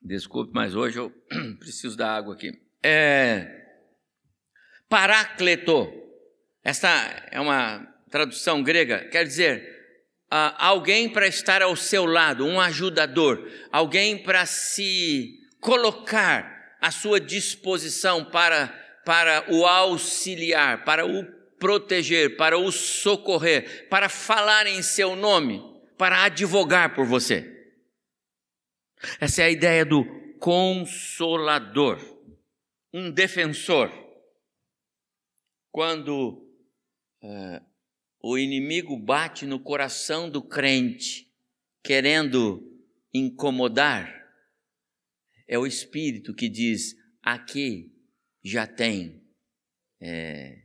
Desculpe, 0.00 0.52
mas 0.54 0.74
hoje 0.74 0.98
eu 0.98 1.10
preciso 1.60 1.96
da 1.96 2.16
água 2.16 2.34
aqui. 2.34 2.50
É 2.82 3.60
Paracleto. 4.90 5.88
Essa 6.62 6.88
é 7.30 7.40
uma 7.40 7.86
tradução 8.10 8.62
grega, 8.62 9.08
quer 9.08 9.24
dizer 9.24 9.80
uh, 10.32 10.54
alguém 10.58 11.08
para 11.08 11.26
estar 11.26 11.62
ao 11.62 11.74
seu 11.74 12.04
lado, 12.04 12.44
um 12.44 12.60
ajudador, 12.60 13.50
alguém 13.72 14.22
para 14.22 14.44
se 14.44 15.38
colocar 15.60 16.76
à 16.80 16.90
sua 16.90 17.20
disposição 17.20 18.24
para, 18.24 18.68
para 19.04 19.44
o 19.52 19.66
auxiliar, 19.66 20.84
para 20.84 21.06
o 21.06 21.24
proteger, 21.58 22.36
para 22.36 22.58
o 22.58 22.72
socorrer, 22.72 23.88
para 23.88 24.08
falar 24.08 24.66
em 24.66 24.82
seu 24.82 25.14
nome, 25.14 25.62
para 25.96 26.24
advogar 26.24 26.94
por 26.94 27.06
você. 27.06 27.58
Essa 29.18 29.42
é 29.42 29.44
a 29.46 29.50
ideia 29.50 29.84
do 29.84 30.04
consolador, 30.38 31.98
um 32.92 33.10
defensor. 33.10 33.90
Quando 35.70 36.49
o 38.22 38.38
inimigo 38.38 38.96
bate 38.96 39.46
no 39.46 39.60
coração 39.60 40.30
do 40.30 40.42
crente, 40.42 41.30
querendo 41.82 42.66
incomodar, 43.12 44.20
é 45.46 45.58
o 45.58 45.66
Espírito 45.66 46.34
que 46.34 46.48
diz: 46.48 46.96
aqui 47.22 47.92
já 48.42 48.66
tem 48.66 49.22
é, 50.00 50.62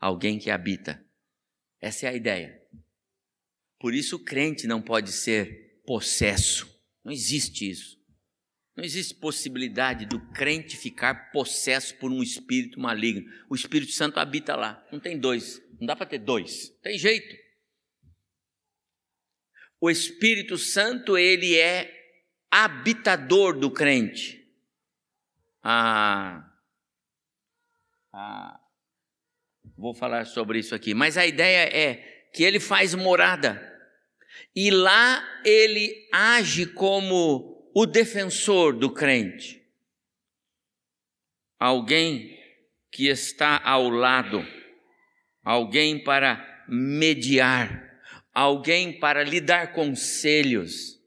alguém 0.00 0.38
que 0.38 0.50
habita. 0.50 1.04
Essa 1.80 2.06
é 2.06 2.08
a 2.10 2.14
ideia. 2.14 2.60
Por 3.78 3.94
isso 3.94 4.16
o 4.16 4.24
crente 4.24 4.66
não 4.66 4.80
pode 4.80 5.12
ser 5.12 5.82
possesso. 5.84 6.80
Não 7.04 7.12
existe 7.12 7.68
isso. 7.68 8.01
Não 8.74 8.82
existe 8.82 9.14
possibilidade 9.14 10.06
do 10.06 10.18
crente 10.32 10.76
ficar 10.76 11.30
possesso 11.30 11.94
por 11.96 12.10
um 12.10 12.22
espírito 12.22 12.80
maligno. 12.80 13.30
O 13.48 13.54
Espírito 13.54 13.92
Santo 13.92 14.18
habita 14.18 14.56
lá. 14.56 14.86
Não 14.90 14.98
tem 14.98 15.18
dois. 15.18 15.60
Não 15.78 15.86
dá 15.86 15.94
para 15.94 16.06
ter 16.06 16.18
dois. 16.18 16.70
Tem 16.82 16.98
jeito. 16.98 17.36
O 19.78 19.90
Espírito 19.90 20.56
Santo, 20.56 21.18
ele 21.18 21.58
é 21.58 21.92
habitador 22.50 23.58
do 23.58 23.70
crente. 23.70 24.40
Ah, 25.62 26.48
ah, 28.12 28.60
vou 29.76 29.94
falar 29.94 30.24
sobre 30.24 30.60
isso 30.60 30.74
aqui. 30.74 30.94
Mas 30.94 31.18
a 31.18 31.26
ideia 31.26 31.68
é 31.68 32.28
que 32.32 32.42
ele 32.42 32.58
faz 32.58 32.94
morada. 32.94 33.70
E 34.56 34.70
lá 34.70 35.22
ele 35.44 36.08
age 36.10 36.64
como 36.66 37.51
o 37.74 37.86
defensor 37.86 38.74
do 38.74 38.90
crente. 38.90 39.62
Alguém 41.58 42.38
que 42.90 43.08
está 43.08 43.60
ao 43.64 43.88
lado 43.88 44.44
alguém 45.44 45.98
para 45.98 46.64
mediar, 46.68 48.00
alguém 48.32 48.98
para 48.98 49.24
lhe 49.24 49.40
dar 49.40 49.72
conselhos. 49.72 51.00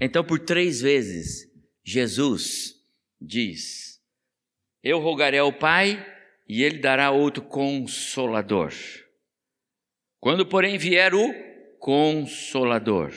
Então, 0.00 0.24
por 0.24 0.38
três 0.40 0.80
vezes, 0.80 1.50
Jesus 1.82 2.74
diz: 3.20 4.00
Eu 4.82 5.00
rogarei 5.00 5.40
ao 5.40 5.52
Pai 5.52 6.04
e 6.48 6.62
ele 6.62 6.78
dará 6.78 7.10
outro 7.10 7.42
consolador. 7.42 8.72
Quando, 10.18 10.44
porém, 10.44 10.76
vier 10.76 11.14
o 11.14 11.32
consolador, 11.78 13.12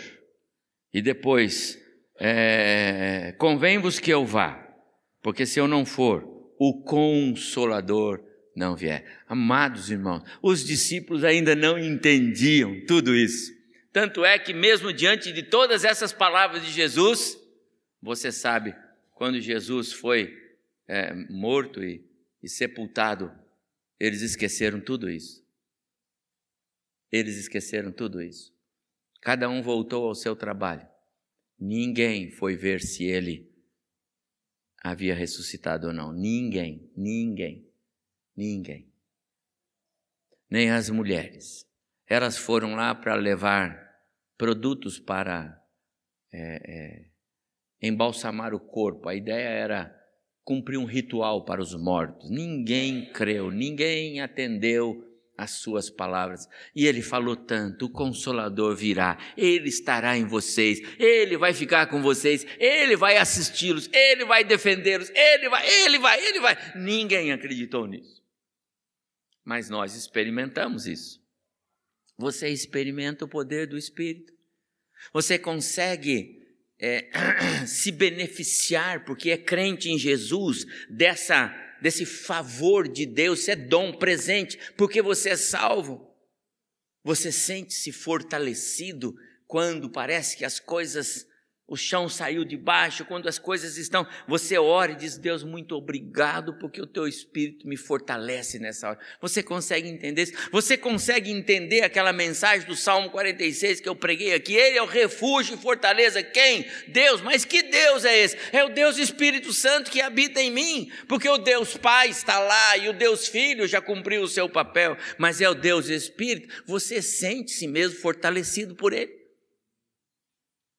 e 0.94 1.02
depois, 1.02 1.78
é, 2.20 3.34
convém-vos 3.38 4.00
que 4.00 4.12
eu 4.12 4.26
vá, 4.26 4.68
porque 5.22 5.46
se 5.46 5.60
eu 5.60 5.68
não 5.68 5.86
for, 5.86 6.24
o 6.60 6.84
consolador 6.84 8.24
não 8.56 8.76
vier. 8.76 9.24
Amados 9.28 9.90
irmãos, 9.90 10.24
os 10.42 10.64
discípulos 10.64 11.24
ainda 11.24 11.56
não 11.56 11.78
entendiam 11.78 12.86
tudo 12.86 13.16
isso. 13.16 13.52
Tanto 13.92 14.26
é 14.26 14.40
que, 14.40 14.54
mesmo 14.54 14.92
diante 14.92 15.32
de 15.32 15.44
todas 15.44 15.84
essas 15.84 16.12
palavras 16.12 16.64
de 16.66 16.72
Jesus, 16.72 17.38
você 18.02 18.32
sabe, 18.32 18.76
quando 19.14 19.40
Jesus 19.40 19.94
foi 19.94 20.36
é, 20.88 21.14
morto 21.30 21.84
e, 21.84 22.04
e 22.42 22.50
sepultado, 22.50 23.32
eles 24.00 24.22
esqueceram 24.22 24.82
tudo 24.82 25.10
isso. 25.10 25.44
Eles 27.12 27.38
esqueceram 27.38 27.92
tudo 27.92 28.22
isso. 28.22 28.52
Cada 29.22 29.48
um 29.48 29.62
voltou 29.62 30.08
ao 30.08 30.16
seu 30.16 30.36
trabalho. 30.36 30.86
Ninguém 31.60 32.32
foi 32.32 32.56
ver 32.56 32.82
se 32.82 33.04
ele 33.04 33.52
havia 34.84 35.16
ressuscitado 35.16 35.88
ou 35.88 35.94
não. 35.94 36.12
Ninguém, 36.12 36.92
ninguém. 36.96 37.66
Ninguém. 38.36 38.92
Nem 40.50 40.70
as 40.72 40.90
mulheres. 40.90 41.66
Elas 42.06 42.38
foram 42.38 42.76
lá 42.76 42.94
para 42.94 43.16
levar 43.16 43.82
produtos 44.38 45.00
para 45.00 45.60
é, 46.32 46.40
é, 46.66 47.10
embalsamar 47.82 48.54
o 48.54 48.60
corpo. 48.60 49.08
A 49.08 49.16
ideia 49.16 49.48
era 49.48 50.04
cumprir 50.44 50.78
um 50.78 50.86
ritual 50.86 51.46
para 51.46 51.62
os 51.62 51.74
mortos. 51.76 52.30
Ninguém 52.30 53.12
creu, 53.14 53.50
ninguém 53.50 54.20
atendeu 54.20 55.13
as 55.38 55.52
suas 55.52 55.90
palavras. 55.90 56.48
E 56.76 56.86
ele 56.86 57.02
falou 57.02 57.36
tanto: 57.36 57.86
o 57.86 57.90
consolador 57.90 58.76
virá, 58.76 59.18
ele 59.38 59.70
estará 59.70 60.18
em 60.18 60.26
vocês, 60.26 60.80
ele 61.00 61.38
vai 61.38 61.54
ficar 61.54 61.88
com 61.88 62.02
vocês, 62.02 62.46
ele 62.60 62.96
vai 62.96 63.18
assisti-los, 63.18 63.90
ele 63.94 64.26
vai 64.26 64.44
defendê-los, 64.44 65.10
ele 65.10 65.50
vai, 65.50 65.70
ele 65.70 66.00
vai, 66.00 66.26
ele 66.26 66.40
vai. 66.40 66.58
Ninguém 66.76 67.32
acreditou 67.32 67.88
nisso 67.88 68.24
mas 69.44 69.70
nós 69.70 69.96
experimentamos 69.96 70.88
isso. 70.88 71.22
Você 72.18 72.50
experimenta 72.50 73.26
o 73.26 73.28
poder 73.28 73.68
do 73.68 73.78
Espírito. 73.78 74.32
Você 75.12 75.38
consegue 75.38 76.42
é, 76.80 77.10
se 77.68 77.92
beneficiar, 77.92 79.04
porque 79.04 79.32
é 79.32 79.38
crente 79.38 79.90
em 79.90 79.98
Jesus, 79.98 80.66
dessa, 80.90 81.54
desse 81.84 82.06
favor 82.06 82.88
de 82.88 83.06
Deus, 83.06 83.42
isso 83.42 83.52
é 83.52 83.58
dom 83.58 83.92
presente, 83.92 84.58
porque 84.78 85.02
você 85.02 85.32
é 85.32 85.36
salvo. 85.36 86.10
Você 87.04 87.30
sente-se 87.30 87.92
fortalecido 87.92 89.14
quando 89.46 89.90
parece 89.90 90.38
que 90.38 90.46
as 90.46 90.62
coisas 90.62 91.28
o 91.66 91.78
chão 91.78 92.10
saiu 92.10 92.44
de 92.44 92.58
baixo, 92.58 93.06
quando 93.06 93.30
as 93.30 93.40
coisas 93.40 93.78
estão, 93.78 94.06
você 94.28 94.58
ora 94.58 94.92
e 94.92 94.96
diz: 94.96 95.18
Deus, 95.18 95.44
muito 95.44 95.76
obrigado, 95.76 96.54
porque 96.60 96.82
o 96.82 96.86
teu 96.86 97.08
espírito 97.08 97.66
me 97.66 97.78
fortalece 97.78 98.60
nessa 98.60 98.90
hora. 98.90 99.00
Você 99.22 99.42
consegue 99.42 99.88
entender 99.88 100.24
isso? 100.24 100.34
Você 100.52 100.76
consegue 100.76 101.32
entender 101.32 101.82
aquela 101.82 102.12
mensagem 102.12 102.68
do 102.68 102.76
Salmo 102.76 103.10
46 103.10 103.80
que 103.80 103.88
eu 103.88 103.96
preguei 103.96 104.34
aqui? 104.34 104.54
Ele 104.54 104.78
é 104.78 104.84
o 104.84 104.86
refúgio 104.86 105.56
e 105.56 105.58
fortaleza. 105.58 106.22
Quem? 106.22 106.68
Deus. 106.90 107.22
Mas 107.22 107.46
que 107.46 107.64
Deus 107.64 108.04
é 108.04 108.20
esse? 108.20 108.38
É 108.52 108.62
o 108.66 108.70
Deus 108.70 108.98
Espírito 108.98 109.54
Santo 109.54 109.90
que 109.90 110.02
habita 110.02 110.42
em 110.42 110.52
mim, 110.52 110.92
porque 111.08 111.30
o 111.30 111.38
Deus 111.38 111.78
Pai 111.78 112.10
está 112.10 112.40
lá 112.40 112.78
e 112.78 112.90
o 112.90 112.94
Deus 112.94 113.28
Filho 113.28 113.66
já 113.68 113.80
cumpriu 113.80 114.24
o 114.24 114.28
seu 114.28 114.50
papel, 114.50 114.98
mas 115.18 115.40
é 115.40 115.50
o 115.50 115.56
Deus 115.56 115.88
Espírito. 115.88 116.64
Você 116.66 117.02
sente-se 117.02 117.68
mesmo 117.68 118.00
fortalecido 118.00 118.76
por 118.76 118.92
Ele. 118.92 119.23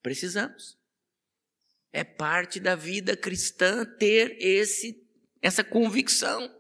Precisamos. 0.04 0.78
É 1.90 2.04
parte 2.04 2.60
da 2.60 2.76
vida 2.76 3.16
cristã 3.16 3.86
ter 3.86 4.36
esse, 4.38 5.02
essa 5.40 5.64
convicção 5.64 6.54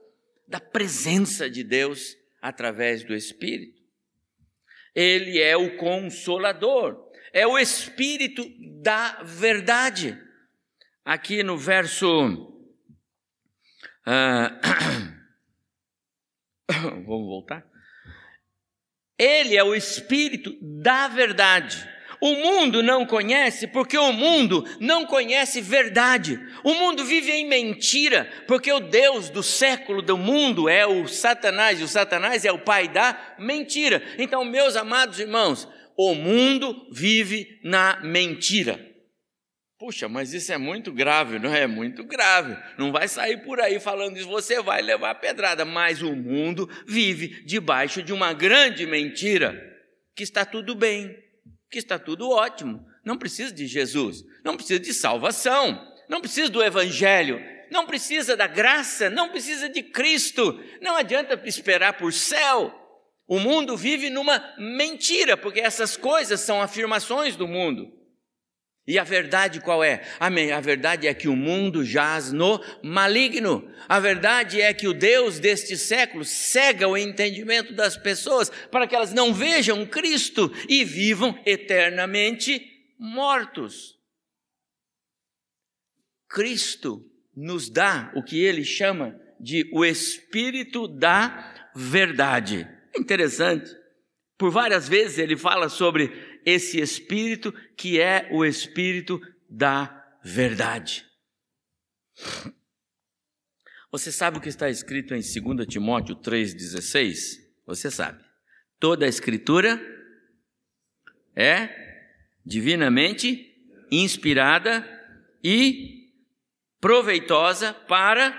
da 0.48 0.58
presença 0.58 1.50
de 1.50 1.62
Deus 1.62 2.16
através 2.40 3.04
do 3.04 3.14
Espírito. 3.14 3.82
Ele 4.94 5.38
é 5.42 5.54
o 5.58 5.76
consolador, 5.76 7.12
é 7.34 7.46
o 7.46 7.58
Espírito 7.58 8.50
da 8.80 9.22
verdade. 9.22 10.18
Aqui 11.04 11.42
no 11.42 11.58
verso. 11.58 12.50
Uh, 14.06 14.48
vamos 17.04 17.26
voltar? 17.26 17.70
Ele 19.18 19.54
é 19.54 19.62
o 19.62 19.74
Espírito 19.74 20.56
da 20.62 21.08
verdade. 21.08 21.92
O 22.24 22.36
mundo 22.36 22.82
não 22.82 23.04
conhece 23.04 23.66
porque 23.66 23.98
o 23.98 24.10
mundo 24.10 24.64
não 24.80 25.04
conhece 25.04 25.60
verdade. 25.60 26.40
O 26.64 26.72
mundo 26.72 27.04
vive 27.04 27.30
em 27.30 27.46
mentira 27.46 28.26
porque 28.46 28.72
o 28.72 28.80
Deus 28.80 29.28
do 29.28 29.42
século 29.42 30.00
do 30.00 30.16
mundo 30.16 30.66
é 30.66 30.86
o 30.86 31.06
Satanás 31.06 31.78
e 31.78 31.82
o 31.82 31.88
Satanás 31.88 32.46
é 32.46 32.50
o 32.50 32.58
pai 32.58 32.88
da 32.88 33.34
mentira. 33.38 34.02
Então, 34.16 34.42
meus 34.42 34.74
amados 34.74 35.20
irmãos, 35.20 35.68
O 35.96 36.14
mundo 36.14 36.88
vive 36.90 37.60
na 37.62 38.00
mentira. 38.02 38.80
Puxa, 39.78 40.08
mas 40.08 40.32
isso 40.32 40.52
é 40.52 40.58
muito 40.58 40.92
grave, 40.92 41.38
não 41.38 41.54
é? 41.54 41.66
Muito 41.66 42.04
grave. 42.04 42.56
Não 42.78 42.90
vai 42.90 43.06
sair 43.06 43.44
por 43.44 43.60
aí 43.60 43.78
falando 43.78 44.16
isso, 44.16 44.26
você 44.26 44.60
vai 44.62 44.82
levar 44.82 45.14
pedrada. 45.16 45.64
Mas 45.64 46.02
o 46.02 46.16
mundo 46.16 46.68
vive 46.86 47.44
debaixo 47.44 48.02
de 48.02 48.12
uma 48.12 48.32
grande 48.32 48.86
mentira: 48.86 49.54
que 50.16 50.22
está 50.22 50.44
tudo 50.44 50.74
bem, 50.74 51.16
que 51.74 51.78
está 51.80 51.98
tudo 51.98 52.30
ótimo. 52.30 52.86
Não 53.04 53.18
precisa 53.18 53.52
de 53.52 53.66
Jesus, 53.66 54.24
não 54.44 54.56
precisa 54.56 54.78
de 54.78 54.94
salvação, 54.94 55.92
não 56.08 56.20
precisa 56.20 56.48
do 56.48 56.62
Evangelho, 56.62 57.42
não 57.68 57.84
precisa 57.84 58.36
da 58.36 58.46
graça, 58.46 59.10
não 59.10 59.28
precisa 59.28 59.68
de 59.68 59.82
Cristo. 59.82 60.62
Não 60.80 60.94
adianta 60.94 61.40
esperar 61.44 61.94
por 61.94 62.12
céu. 62.12 62.72
O 63.26 63.40
mundo 63.40 63.76
vive 63.76 64.08
numa 64.08 64.54
mentira, 64.56 65.36
porque 65.36 65.58
essas 65.58 65.96
coisas 65.96 66.38
são 66.40 66.62
afirmações 66.62 67.34
do 67.34 67.48
mundo. 67.48 67.92
E 68.86 68.98
a 68.98 69.04
verdade 69.04 69.60
qual 69.60 69.82
é? 69.82 70.02
Amém. 70.20 70.52
A 70.52 70.60
verdade 70.60 71.06
é 71.06 71.14
que 71.14 71.26
o 71.26 71.34
mundo 71.34 71.84
jaz 71.84 72.30
no 72.30 72.62
maligno. 72.82 73.66
A 73.88 73.98
verdade 73.98 74.60
é 74.60 74.74
que 74.74 74.86
o 74.86 74.92
Deus 74.92 75.40
deste 75.40 75.76
século 75.78 76.22
cega 76.22 76.86
o 76.86 76.96
entendimento 76.96 77.72
das 77.72 77.96
pessoas 77.96 78.50
para 78.70 78.86
que 78.86 78.94
elas 78.94 79.12
não 79.12 79.32
vejam 79.32 79.86
Cristo 79.86 80.52
e 80.68 80.84
vivam 80.84 81.38
eternamente 81.46 82.62
mortos. 82.98 83.98
Cristo 86.28 87.02
nos 87.34 87.70
dá 87.70 88.12
o 88.14 88.22
que 88.22 88.38
ele 88.38 88.64
chama 88.64 89.18
de 89.40 89.68
o 89.72 89.82
espírito 89.82 90.86
da 90.86 91.70
verdade. 91.74 92.68
Interessante. 92.96 93.83
Por 94.44 94.50
várias 94.50 94.86
vezes 94.86 95.16
ele 95.16 95.38
fala 95.38 95.70
sobre 95.70 96.12
esse 96.44 96.78
Espírito 96.78 97.50
que 97.74 97.98
é 97.98 98.28
o 98.30 98.44
Espírito 98.44 99.18
da 99.48 100.04
verdade. 100.22 101.06
Você 103.90 104.12
sabe 104.12 104.36
o 104.36 104.42
que 104.42 104.50
está 104.50 104.68
escrito 104.68 105.14
em 105.14 105.20
2 105.20 105.66
Timóteo 105.66 106.14
3,16? 106.16 107.38
Você 107.66 107.90
sabe. 107.90 108.22
Toda 108.78 109.06
a 109.06 109.08
Escritura 109.08 109.80
é 111.34 111.70
divinamente 112.44 113.50
inspirada 113.90 114.86
e 115.42 116.12
proveitosa 116.82 117.72
para 117.72 118.30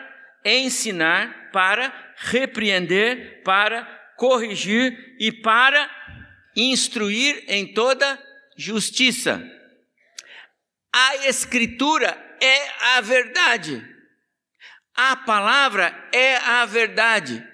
ensinar, 0.46 1.50
para 1.52 2.14
repreender, 2.16 3.42
para 3.44 4.05
corrigir 4.18 5.16
e 5.20 5.32
para 5.32 5.90
instruir 6.56 7.44
em 7.48 7.74
toda 7.74 8.22
justiça. 8.58 9.42
A 10.94 11.28
Escritura 11.28 12.10
é 12.42 12.96
a 12.96 13.02
verdade. 13.02 13.84
A 14.94 15.16
palavra 15.16 15.88
é 16.14 16.38
a 16.38 16.66
verdade. 16.66 17.46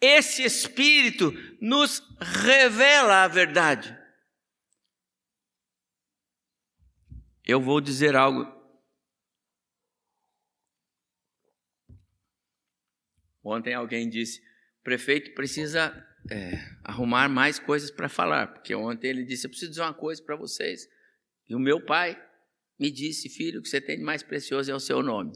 Esse 0.00 0.42
Espírito 0.42 1.32
nos 1.60 2.02
revela 2.20 3.24
a 3.24 3.28
verdade. 3.28 3.96
Eu 7.44 7.60
vou 7.60 7.80
dizer 7.80 8.16
algo. 8.16 8.50
Ontem 13.44 13.74
alguém 13.74 14.08
disse: 14.08 14.40
o 14.82 14.84
prefeito 14.84 15.32
precisa 15.32 15.94
é, 16.28 16.58
arrumar 16.82 17.28
mais 17.28 17.60
coisas 17.60 17.88
para 17.88 18.08
falar, 18.08 18.48
porque 18.48 18.74
ontem 18.74 19.10
ele 19.10 19.24
disse: 19.24 19.46
Eu 19.46 19.50
preciso 19.50 19.70
dizer 19.70 19.82
uma 19.82 19.94
coisa 19.94 20.20
para 20.20 20.34
vocês. 20.34 20.88
E 21.48 21.54
o 21.54 21.58
meu 21.60 21.80
pai 21.80 22.20
me 22.80 22.90
disse: 22.90 23.28
Filho, 23.28 23.60
o 23.60 23.62
que 23.62 23.68
você 23.68 23.80
tem 23.80 23.96
de 23.96 24.02
mais 24.02 24.24
precioso 24.24 24.72
é 24.72 24.74
o 24.74 24.80
seu 24.80 25.00
nome. 25.00 25.32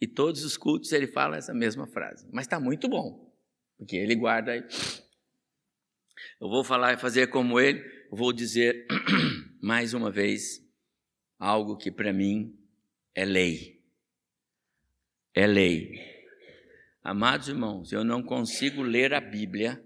E 0.00 0.06
todos 0.08 0.44
os 0.44 0.56
cultos 0.56 0.90
ele 0.90 1.06
fala 1.06 1.36
essa 1.36 1.54
mesma 1.54 1.86
frase. 1.86 2.28
Mas 2.32 2.46
está 2.46 2.58
muito 2.58 2.88
bom, 2.88 3.32
porque 3.78 3.94
ele 3.94 4.16
guarda 4.16 4.50
aí. 4.50 4.64
Eu 6.40 6.48
vou 6.48 6.64
falar 6.64 6.94
e 6.94 6.96
fazer 6.96 7.28
como 7.28 7.60
ele, 7.60 7.80
vou 8.10 8.32
dizer 8.32 8.84
mais 9.62 9.94
uma 9.94 10.10
vez 10.10 10.60
algo 11.38 11.76
que 11.76 11.92
para 11.92 12.12
mim 12.12 12.58
é 13.14 13.24
lei. 13.24 13.80
É 15.32 15.46
lei. 15.46 16.11
Amados 17.02 17.48
irmãos, 17.48 17.92
eu 17.92 18.04
não 18.04 18.22
consigo 18.22 18.82
ler 18.82 19.12
a 19.12 19.20
Bíblia 19.20 19.82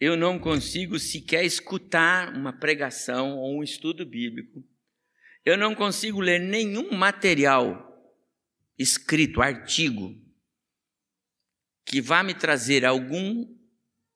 eu 0.00 0.16
não 0.16 0.38
consigo 0.38 0.98
sequer 0.98 1.44
escutar 1.44 2.32
uma 2.34 2.52
pregação 2.52 3.36
ou 3.36 3.58
um 3.58 3.62
estudo 3.62 4.06
bíblico. 4.06 4.64
Eu 5.44 5.56
não 5.56 5.74
consigo 5.74 6.20
ler 6.20 6.38
nenhum 6.38 6.92
material 6.92 7.84
escrito, 8.78 9.42
artigo, 9.42 10.14
que 11.84 12.00
vá 12.00 12.22
me 12.22 12.34
trazer 12.34 12.84
algum 12.84 13.44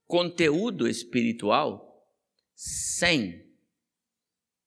conteúdo 0.07 0.87
espiritual 0.87 2.07
sem 2.55 3.51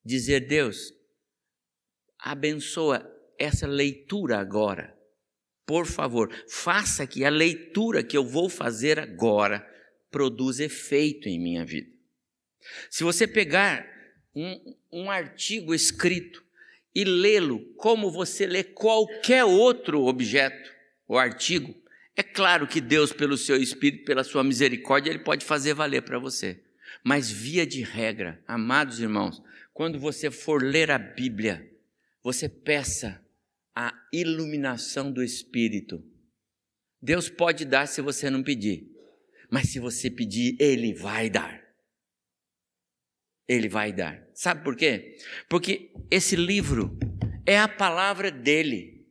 dizer, 0.03 0.47
Deus, 0.47 0.91
abençoa 2.19 3.09
essa 3.39 3.67
leitura 3.67 4.39
agora. 4.39 4.94
Por 5.65 5.85
favor, 5.85 6.31
faça 6.47 7.07
que 7.07 7.25
a 7.25 7.29
leitura 7.29 8.03
que 8.03 8.15
eu 8.15 8.23
vou 8.23 8.49
fazer 8.49 8.99
agora 8.99 9.67
produz 10.11 10.59
efeito 10.59 11.27
em 11.27 11.39
minha 11.39 11.65
vida. 11.65 11.91
Se 12.89 13.03
você 13.03 13.27
pegar 13.27 13.85
um, 14.33 14.75
um 14.91 15.11
artigo 15.11 15.73
escrito 15.73 16.43
e 16.93 17.03
lê-lo 17.03 17.59
como 17.75 18.11
você 18.11 18.45
lê 18.45 18.63
qualquer 18.63 19.43
outro 19.43 20.03
objeto 20.03 20.71
ou 21.07 21.17
artigo, 21.17 21.75
é 22.15 22.23
claro 22.23 22.67
que 22.67 22.79
Deus, 22.79 23.11
pelo 23.11 23.37
seu 23.37 23.57
Espírito, 23.57 24.05
pela 24.05 24.23
sua 24.23 24.43
misericórdia, 24.43 25.09
Ele 25.09 25.19
pode 25.19 25.43
fazer 25.43 25.73
valer 25.73 26.01
para 26.03 26.17
você. 26.17 26.61
Mas, 27.03 27.29
via 27.29 27.65
de 27.65 27.81
regra, 27.81 28.41
amados 28.47 28.99
irmãos, 28.99 29.41
quando 29.73 29.99
você 29.99 30.31
for 30.31 30.63
ler 30.63 30.89
a 30.89 30.97
Bíblia, 30.97 31.69
você 32.23 32.47
peça 32.47 33.21
a 33.75 33.93
iluminação 34.13 35.11
do 35.11 35.21
Espírito. 35.23 36.01
Deus 37.01 37.27
pode 37.29 37.65
dar 37.65 37.87
se 37.87 38.01
você 38.01 38.29
não 38.29 38.41
pedir, 38.41 38.89
mas 39.51 39.69
se 39.69 39.79
você 39.79 40.09
pedir, 40.09 40.55
Ele 40.59 40.93
vai 40.93 41.29
dar. 41.29 41.63
Ele 43.47 43.67
vai 43.67 43.91
dar. 43.91 44.25
Sabe 44.33 44.63
por 44.63 44.75
quê? 44.75 45.17
Porque 45.49 45.91
esse 46.09 46.35
livro 46.35 46.97
é 47.45 47.59
a 47.59 47.67
palavra 47.67 48.31
dele. 48.31 49.05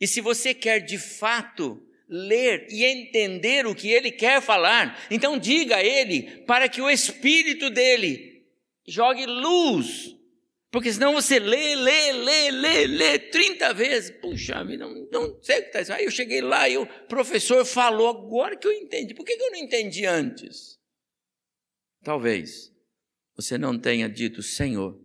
E 0.00 0.06
se 0.06 0.20
você 0.20 0.54
quer 0.54 0.80
de 0.80 0.98
fato 0.98 1.82
ler 2.08 2.66
e 2.70 2.84
entender 2.84 3.66
o 3.66 3.74
que 3.74 3.88
ele 3.88 4.10
quer 4.10 4.40
falar, 4.40 4.98
então 5.10 5.38
diga 5.38 5.76
a 5.76 5.84
ele 5.84 6.42
para 6.44 6.68
que 6.68 6.80
o 6.80 6.90
espírito 6.90 7.70
dele 7.70 8.44
jogue 8.86 9.26
luz 9.26 10.16
porque 10.70 10.92
senão 10.92 11.12
você 11.12 11.40
lê, 11.40 11.74
lê, 11.74 12.12
lê, 12.12 12.50
lê, 12.52 12.86
lê 12.86 13.18
30 13.18 13.74
vezes. 13.74 14.10
Puxa 14.20 14.64
vida, 14.64 14.86
não, 14.86 15.08
não 15.10 15.42
sei 15.42 15.58
o 15.58 15.62
que 15.62 15.66
está 15.66 15.80
dizendo. 15.80 15.96
Aí 15.96 16.04
eu 16.04 16.10
cheguei 16.10 16.40
lá 16.40 16.68
e 16.68 16.78
o 16.78 16.86
professor 17.08 17.64
falou, 17.64 18.08
agora 18.08 18.56
que 18.56 18.68
eu 18.68 18.72
entendi. 18.72 19.12
Por 19.12 19.24
que 19.24 19.32
eu 19.32 19.50
não 19.50 19.58
entendi 19.58 20.06
antes? 20.06 20.78
Talvez 22.04 22.72
você 23.34 23.58
não 23.58 23.78
tenha 23.78 24.08
dito, 24.08 24.42
Senhor, 24.42 24.96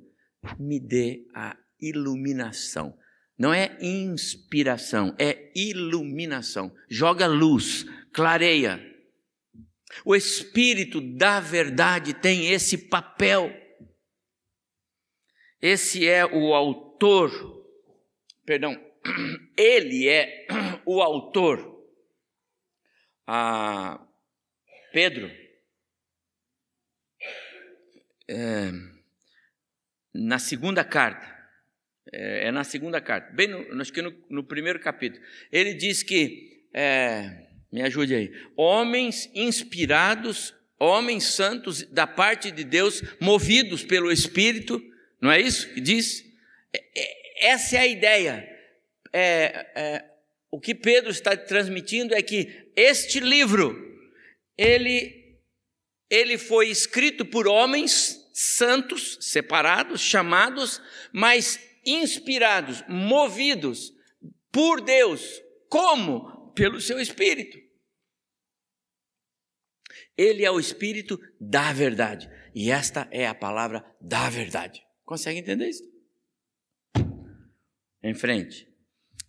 me 0.60 0.80
dê 0.80 1.26
a 1.34 1.58
iluminação. 1.82 2.96
Não 3.38 3.54
é 3.54 3.78
inspiração, 3.82 5.16
é 5.20 5.52
iluminação. 5.56 6.74
Joga 6.88 7.26
luz, 7.26 7.86
clareia. 8.14 8.80
O 10.06 10.16
Espírito 10.16 11.02
da 11.02 11.40
verdade 11.40 12.14
tem 12.14 12.52
esse 12.52 12.78
papel. 12.78 13.52
Esse 15.66 16.08
é 16.08 16.24
o 16.24 16.54
autor, 16.54 17.32
perdão, 18.46 18.80
ele 19.58 20.08
é 20.08 20.46
o 20.86 21.02
autor. 21.02 21.84
Ah, 23.26 24.00
Pedro, 24.94 25.28
é, 28.30 28.72
na 30.14 30.38
segunda 30.38 30.84
carta, 30.86 31.36
é, 32.14 32.46
é, 32.46 32.52
na 32.52 32.64
segunda 32.64 33.02
carta, 33.02 33.34
bem 33.34 33.48
no, 33.48 33.82
acho 33.82 33.92
que 33.92 34.04
no, 34.04 34.14
no 34.30 34.44
primeiro 34.44 34.80
capítulo, 34.80 35.26
ele 35.52 35.74
diz 35.74 36.04
que, 36.04 36.70
é, 36.76 37.48
me 37.72 37.82
ajude 37.82 38.14
aí, 38.14 38.32
homens 38.56 39.32
inspirados, 39.34 40.54
homens 40.78 41.24
santos 41.24 41.82
da 41.90 42.06
parte 42.06 42.52
de 42.52 42.64
Deus, 42.64 43.02
movidos 43.20 43.84
pelo 43.84 44.12
Espírito, 44.12 44.80
não 45.26 45.32
é 45.32 45.42
isso 45.42 45.74
que 45.74 45.82
diz? 45.82 46.24
É, 46.72 47.02
é, 47.02 47.48
essa 47.48 47.78
é 47.78 47.80
a 47.80 47.88
ideia. 47.88 48.48
É, 49.12 49.72
é, 49.76 50.12
o 50.52 50.60
que 50.60 50.76
Pedro 50.76 51.10
está 51.10 51.36
transmitindo 51.36 52.14
é 52.14 52.22
que 52.22 52.72
este 52.76 53.20
livro, 53.20 53.76
ele, 54.56 55.42
ele 56.12 56.38
foi 56.38 56.70
escrito 56.70 57.26
por 57.26 57.48
homens 57.48 58.24
santos, 58.36 59.18
separados, 59.20 60.00
chamados, 60.00 60.80
mas 61.12 61.60
inspirados, 61.84 62.84
movidos 62.88 63.92
por 64.52 64.80
Deus. 64.80 65.42
Como? 65.68 66.54
Pelo 66.54 66.80
seu 66.80 67.00
Espírito. 67.00 67.58
Ele 70.16 70.46
é 70.46 70.52
o 70.52 70.60
Espírito 70.60 71.20
da 71.42 71.74
verdade. 71.74 72.30
E 72.54 72.70
esta 72.70 73.08
é 73.10 73.26
a 73.26 73.34
palavra 73.34 73.84
da 74.00 74.30
verdade. 74.30 74.86
Consegue 75.06 75.40
entender 75.40 75.70
isso? 75.70 75.84
Em 78.04 78.14
frente. 78.14 78.68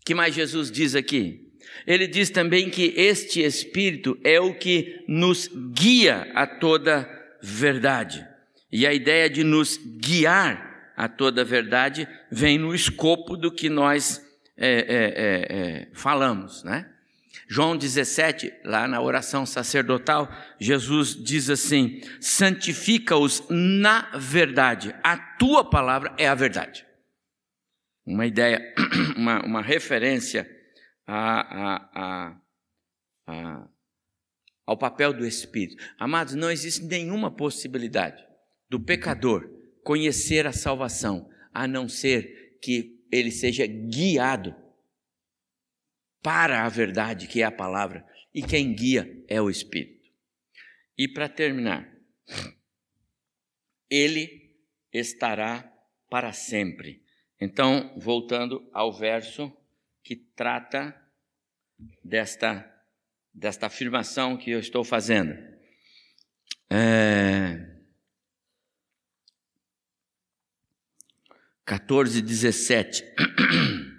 O 0.01 0.05
que 0.05 0.15
mais 0.15 0.35
Jesus 0.35 0.71
diz 0.71 0.95
aqui? 0.95 1.53
Ele 1.87 2.07
diz 2.07 2.31
também 2.31 2.71
que 2.71 2.95
este 2.97 3.41
Espírito 3.43 4.19
é 4.25 4.41
o 4.41 4.55
que 4.55 5.05
nos 5.07 5.49
guia 5.73 6.31
a 6.35 6.47
toda 6.47 7.09
verdade. 7.43 8.27
E 8.73 8.87
a 8.87 8.95
ideia 8.95 9.29
de 9.29 9.45
nos 9.45 9.77
guiar 9.77 10.93
a 10.97 11.09
toda 11.09 11.45
verdade 11.45 12.09
vem 12.31 12.59
no 12.59 12.75
escopo 12.75 13.37
do 13.37 13.53
que 13.53 13.69
nós 13.69 14.23
é, 14.57 14.69
é, 14.69 14.79
é, 14.79 15.59
é 15.59 15.89
falamos, 15.93 16.65
né? 16.65 16.91
João 17.49 17.77
17, 17.77 18.53
lá 18.65 18.89
na 18.89 19.01
oração 19.01 19.47
sacerdotal, 19.47 20.29
Jesus 20.59 21.15
diz 21.15 21.51
assim: 21.51 22.01
santifica-os 22.21 23.43
na 23.51 24.11
verdade, 24.17 24.95
a 25.03 25.17
tua 25.17 25.69
palavra 25.69 26.15
é 26.19 26.27
a 26.27 26.35
verdade. 26.35 26.87
Uma 28.05 28.27
ideia, 28.27 28.61
uma, 29.17 29.45
uma 29.45 29.63
referência 29.63 30.49
a, 31.07 31.41
a, 31.95 32.41
a, 33.27 33.69
ao 34.67 34.77
papel 34.77 35.13
do 35.13 35.27
Espírito. 35.27 35.83
Amados, 35.99 36.35
não 36.35 36.51
existe 36.51 36.85
nenhuma 36.85 37.31
possibilidade 37.31 38.25
do 38.69 38.81
pecador 38.81 39.49
conhecer 39.85 40.47
a 40.47 40.53
salvação, 40.53 41.29
a 41.55 41.67
não 41.69 41.89
ser 41.89 42.59
que 42.61 42.97
ele 43.13 43.31
seja 43.31 43.67
guiado 43.67 44.55
para 46.23 46.65
a 46.65 46.69
verdade, 46.69 47.27
que 47.27 47.43
é 47.43 47.45
a 47.45 47.51
palavra, 47.53 48.05
e 48.35 48.43
quem 48.43 48.75
guia 48.75 49.25
é 49.29 49.41
o 49.41 49.49
Espírito. 49.49 50.11
E 50.99 51.07
para 51.09 51.29
terminar, 51.29 51.91
ele 53.91 54.55
estará 54.93 55.73
para 56.09 56.33
sempre. 56.33 57.03
Então, 57.41 57.95
voltando 57.99 58.69
ao 58.73 58.93
verso 58.93 59.55
que 60.03 60.17
trata 60.17 60.95
desta, 62.03 62.65
desta 63.33 63.67
afirmação 63.67 64.37
que 64.37 64.51
eu 64.51 64.59
estou 64.59 64.85
fazendo. 64.85 65.35
É... 66.71 67.77
14, 71.65 72.23
17. 72.23 73.05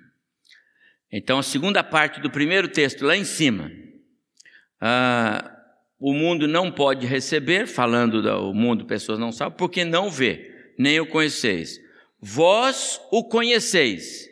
Então, 1.12 1.40
a 1.40 1.44
segunda 1.44 1.84
parte 1.84 2.20
do 2.20 2.30
primeiro 2.30 2.68
texto, 2.68 3.06
lá 3.06 3.16
em 3.16 3.24
cima. 3.24 3.72
Ah, 4.80 5.54
o 6.00 6.14
mundo 6.14 6.48
não 6.48 6.72
pode 6.72 7.08
receber, 7.08 7.66
falando 7.66 8.22
do 8.22 8.54
mundo, 8.54 8.86
pessoas 8.86 9.18
não 9.18 9.32
sabem, 9.32 9.58
porque 9.58 9.84
não 9.84 10.12
vê, 10.12 10.74
nem 10.78 11.00
o 11.00 11.08
conheceis. 11.08 11.80
Vós 12.20 13.00
o 13.12 13.24
conheceis, 13.24 14.28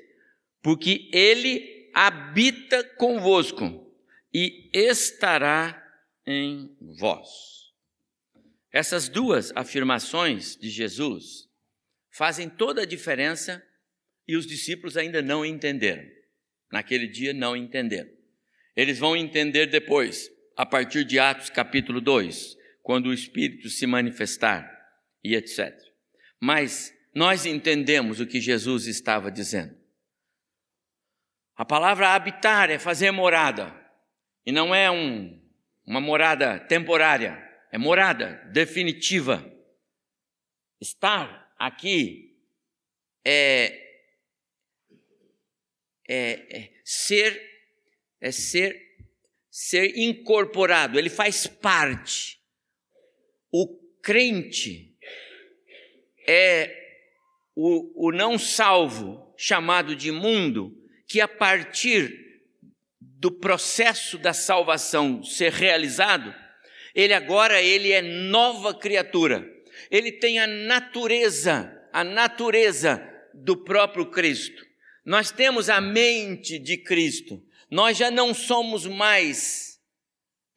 porque 0.62 1.10
ele 1.12 1.90
habita 1.94 2.84
convosco 2.98 3.92
e 4.34 4.70
estará 4.74 5.82
em 6.28 6.76
vós. 7.00 7.56
Essas 8.72 9.08
duas 9.08 9.54
afirmações 9.56 10.58
de 10.58 10.70
Jesus 10.70 11.48
fazem 12.12 12.50
toda 12.50 12.82
a 12.82 12.86
diferença 12.86 13.64
e 14.28 14.36
os 14.36 14.46
discípulos 14.46 14.98
ainda 14.98 15.22
não 15.22 15.46
entenderam. 15.46 16.04
Naquele 16.76 17.08
dia 17.08 17.34
não 17.34 17.56
entenderam. 17.56 18.12
Eles 18.76 19.00
vão 19.00 19.16
entender 19.16 19.68
depois, 19.68 20.30
a 20.58 20.66
partir 20.66 21.06
de 21.06 21.18
Atos 21.18 21.50
capítulo 21.50 22.02
2, 22.02 22.58
quando 22.84 23.06
o 23.06 23.14
Espírito 23.14 23.70
se 23.70 23.88
manifestar 23.88 24.70
e 25.24 25.38
etc. 25.38 25.74
Mas 26.38 26.94
nós 27.14 27.46
entendemos 27.46 28.20
o 28.20 28.28
que 28.28 28.42
Jesus 28.42 28.88
estava 28.88 29.32
dizendo. 29.32 29.74
A 31.56 31.64
palavra 31.64 32.10
habitar 32.10 32.70
é 32.70 32.78
fazer 32.78 33.10
morada. 33.10 33.74
E 34.46 34.52
não 34.52 34.76
é 34.76 34.92
um, 34.92 35.42
uma 35.86 36.02
morada 36.02 36.60
temporária, 36.60 37.42
é 37.72 37.78
morada 37.78 38.34
definitiva. 38.52 39.50
Estar 40.82 41.56
aqui 41.58 42.38
é, 43.24 43.85
é, 46.08 46.58
é 46.58 46.72
ser 46.84 47.54
é 48.22 48.32
ser 48.32 48.86
ser 49.50 49.98
incorporado, 49.98 51.00
ele 51.00 51.10
faz 51.10 51.48
parte. 51.48 52.42
O 53.50 53.68
crente 54.02 54.94
é 56.28 56.76
o, 57.56 58.08
o 58.08 58.12
não 58.12 58.38
salvo, 58.38 59.34
chamado 59.38 59.96
de 59.96 60.12
mundo, 60.12 60.76
que 61.08 61.22
a 61.22 61.28
partir 61.28 62.42
do 63.00 63.32
processo 63.32 64.18
da 64.18 64.34
salvação 64.34 65.24
ser 65.24 65.54
realizado, 65.54 66.36
ele 66.94 67.14
agora 67.14 67.62
ele 67.62 67.94
é 67.94 68.02
nova 68.02 68.74
criatura. 68.74 69.50
Ele 69.90 70.12
tem 70.12 70.38
a 70.38 70.48
natureza, 70.48 71.82
a 71.94 72.04
natureza 72.04 73.02
do 73.34 73.56
próprio 73.56 74.08
Cristo. 74.08 74.66
Nós 75.06 75.32
temos 75.32 75.70
a 75.70 75.80
mente 75.80 76.58
de 76.58 76.78
Cristo. 76.78 77.42
Nós 77.70 77.98
já 77.98 78.10
não 78.10 78.34
somos 78.34 78.86
mais 78.86 79.80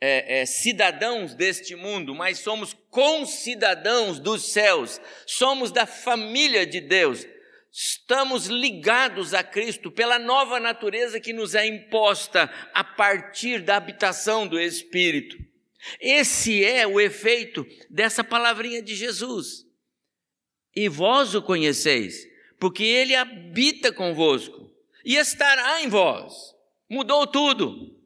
é, 0.00 0.40
é, 0.40 0.46
cidadãos 0.46 1.34
deste 1.34 1.76
mundo, 1.76 2.14
mas 2.14 2.38
somos 2.38 2.74
concidadãos 2.90 4.18
dos 4.18 4.50
céus. 4.52 5.00
Somos 5.26 5.70
da 5.70 5.86
família 5.86 6.66
de 6.66 6.80
Deus 6.80 7.26
estamos 7.70 8.46
ligados 8.46 9.34
a 9.34 9.42
Cristo 9.42 9.90
pela 9.90 10.18
nova 10.18 10.58
natureza 10.58 11.20
que 11.20 11.32
nos 11.32 11.54
é 11.54 11.66
imposta 11.66 12.50
a 12.74 12.82
partir 12.82 13.62
da 13.62 13.76
habitação 13.76 14.46
do 14.46 14.58
Espírito. 14.58 15.36
Esse 16.00 16.64
é 16.64 16.86
o 16.86 17.00
efeito 17.00 17.66
dessa 17.88 18.24
palavrinha 18.24 18.82
de 18.82 18.94
Jesus. 18.94 19.64
E 20.74 20.88
vós 20.88 21.34
o 21.34 21.42
conheceis, 21.42 22.26
porque 22.58 22.82
ele 22.82 23.14
habita 23.14 23.92
convosco 23.92 24.70
e 25.04 25.16
estará 25.16 25.80
em 25.82 25.88
vós. 25.88 26.54
Mudou 26.88 27.26
tudo. 27.26 27.96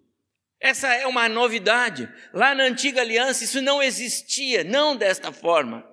Essa 0.60 0.94
é 0.94 1.06
uma 1.06 1.28
novidade. 1.28 2.08
Lá 2.32 2.54
na 2.54 2.64
antiga 2.64 3.00
aliança 3.00 3.44
isso 3.44 3.60
não 3.60 3.82
existia, 3.82 4.62
não 4.62 4.96
desta 4.96 5.32
forma. 5.32 5.84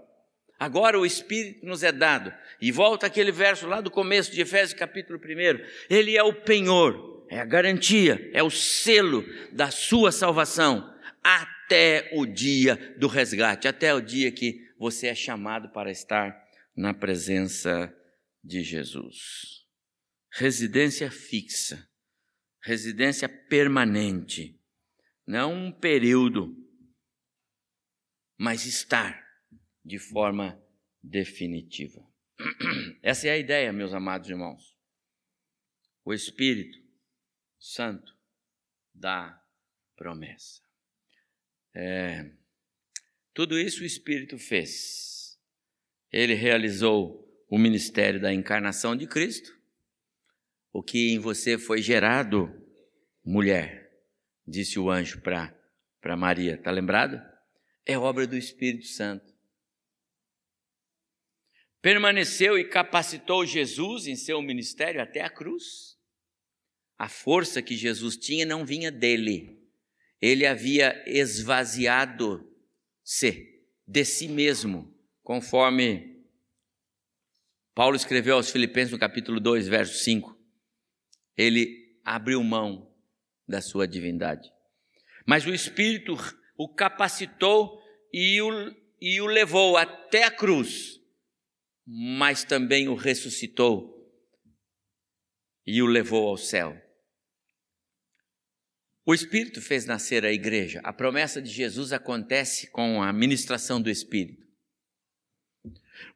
Agora 0.60 0.99
o 0.99 1.05
Espírito 1.05 1.66
nos 1.66 1.84
é 1.84 1.91
dado. 1.91 2.34
E 2.62 2.72
volta 2.72 3.07
aquele 3.07 3.32
verso 3.32 3.66
lá 3.66 3.80
do 3.80 3.89
começo 3.89 4.32
de 4.32 4.41
Efésios, 4.41 4.78
capítulo 4.78 5.18
1. 5.18 5.66
Ele 5.89 6.18
é 6.18 6.24
o 6.24 6.34
penhor, 6.34 7.26
é 7.30 7.39
a 7.39 7.45
garantia, 7.45 8.30
é 8.34 8.43
o 8.43 8.49
selo 8.49 9.26
da 9.51 9.72
sua 9.72 10.12
salvação, 10.12 10.93
até 11.24 12.10
o 12.14 12.26
dia 12.26 12.95
do 12.97 13.07
resgate, 13.07 13.68
até 13.68 13.93
o 13.93 14.01
dia 14.01 14.32
que 14.32 14.68
você 14.78 15.07
é 15.07 15.16
chamado 15.16 15.70
para 15.70 15.89
estar 15.89 16.36
na 16.76 16.93
presença 16.93 17.93
de 18.50 18.64
Jesus. 18.64 19.64
Residência 20.32 21.12
fixa, 21.12 21.88
residência 22.64 23.30
permanente, 23.30 24.60
não 25.26 25.54
um 25.54 25.72
período, 25.72 26.56
mas 28.38 28.66
estar 28.66 29.24
de 29.86 30.00
forma 30.00 30.60
definitiva. 31.02 32.04
Essa 33.04 33.28
é 33.28 33.32
a 33.32 33.38
ideia, 33.38 33.72
meus 33.72 33.93
amados 33.93 34.30
irmãos. 34.30 34.76
O 36.04 36.12
Espírito 36.12 36.80
Santo 37.60 38.18
dá 38.93 39.39
promessa. 39.95 40.64
É, 41.76 42.32
tudo 43.32 43.60
isso 43.60 43.84
o 43.84 43.86
Espírito 43.86 44.39
fez. 44.39 45.39
Ele 46.12 46.34
realizou 46.34 47.28
o 47.50 47.58
ministério 47.58 48.22
da 48.22 48.34
encarnação 48.34 48.95
de 48.95 49.08
Cristo, 49.08 49.58
o 50.72 50.84
que 50.84 51.12
em 51.12 51.20
você 51.20 51.58
foi 51.58 51.82
gerado, 51.82 52.50
mulher, 53.26 53.91
disse 54.47 54.78
o 54.78 54.89
anjo 54.89 55.22
para 55.22 56.16
Maria. 56.16 56.56
Está 56.56 56.72
lembrado? 56.72 57.20
É 57.86 57.97
obra 57.97 58.28
do 58.28 58.38
Espírito 58.38 58.86
Santo 58.88 59.39
permaneceu 61.82 62.58
e 62.58 62.66
capacitou 62.66 63.45
Jesus 63.45 64.08
em 64.08 64.16
seu 64.16 64.41
ministério 64.41 65.02
até 65.02 65.22
a 65.22 65.30
cruz. 65.30 65.97
A 66.97 67.08
força 67.08 67.62
que 67.62 67.78
Jesus 67.78 68.18
tinha 68.18 68.45
não 68.45 68.66
vinha 68.66 68.91
dele, 68.91 69.58
ele 70.22 70.45
havia 70.45 71.02
esvaziado-se 71.08 72.43
de 73.88 74.06
si 74.06 74.28
mesmo 74.28 74.93
conforme 75.24 76.18
Paulo 77.80 77.95
escreveu 77.95 78.36
aos 78.36 78.49
Filipenses 78.49 78.91
no 78.91 78.99
capítulo 78.99 79.39
2, 79.39 79.69
verso 79.69 80.03
5. 80.03 80.38
Ele 81.38 81.97
abriu 82.03 82.43
mão 82.43 82.93
da 83.47 83.61
sua 83.61 83.88
divindade. 83.88 84.51
Mas 85.25 85.45
o 85.45 85.53
Espírito 85.53 86.13
o 86.57 86.67
capacitou 86.67 87.82
e 88.11 88.41
o, 88.41 88.75
e 88.99 89.21
o 89.21 89.27
levou 89.27 89.77
até 89.77 90.25
a 90.25 90.30
cruz, 90.30 90.99
mas 91.88 92.43
também 92.43 92.89
o 92.89 92.95
ressuscitou 92.95 94.13
e 95.65 95.82
o 95.82 95.86
levou 95.86 96.27
ao 96.27 96.36
céu. 96.36 96.77
O 99.05 99.13
Espírito 99.13 99.61
fez 99.61 99.86
nascer 99.86 100.25
a 100.25 100.34
igreja. 100.34 100.82
A 100.84 100.91
promessa 100.91 101.41
de 101.41 101.49
Jesus 101.49 101.93
acontece 101.93 102.69
com 102.71 103.01
a 103.01 103.13
ministração 103.13 103.82
do 103.82 103.89
Espírito. 103.89 104.49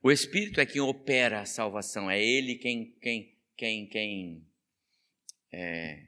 O 0.02 0.12
Espírito 0.12 0.60
é 0.60 0.66
quem 0.66 0.82
opera 0.82 1.42
a 1.42 1.46
salvação, 1.46 2.10
é 2.10 2.22
Ele 2.22 2.56
quem, 2.56 2.96
quem, 3.02 3.38
quem, 3.56 3.88
quem 3.88 4.48
é, 5.52 6.08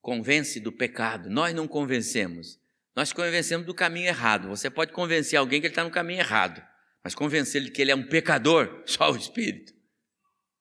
convence 0.00 0.58
do 0.58 0.72
pecado. 0.72 1.28
Nós 1.28 1.54
não 1.54 1.68
convencemos. 1.68 2.58
Nós 2.96 3.12
convencemos 3.12 3.66
do 3.66 3.74
caminho 3.74 4.08
errado. 4.08 4.48
Você 4.48 4.68
pode 4.68 4.92
convencer 4.92 5.38
alguém 5.38 5.60
que 5.60 5.66
ele 5.66 5.72
está 5.72 5.84
no 5.84 5.90
caminho 5.90 6.20
errado, 6.20 6.62
mas 7.04 7.14
convencer 7.14 7.62
ele 7.62 7.70
que 7.70 7.80
ele 7.80 7.92
é 7.92 7.94
um 7.94 8.08
pecador, 8.08 8.82
só 8.86 9.10
o 9.12 9.16
Espírito. 9.16 9.72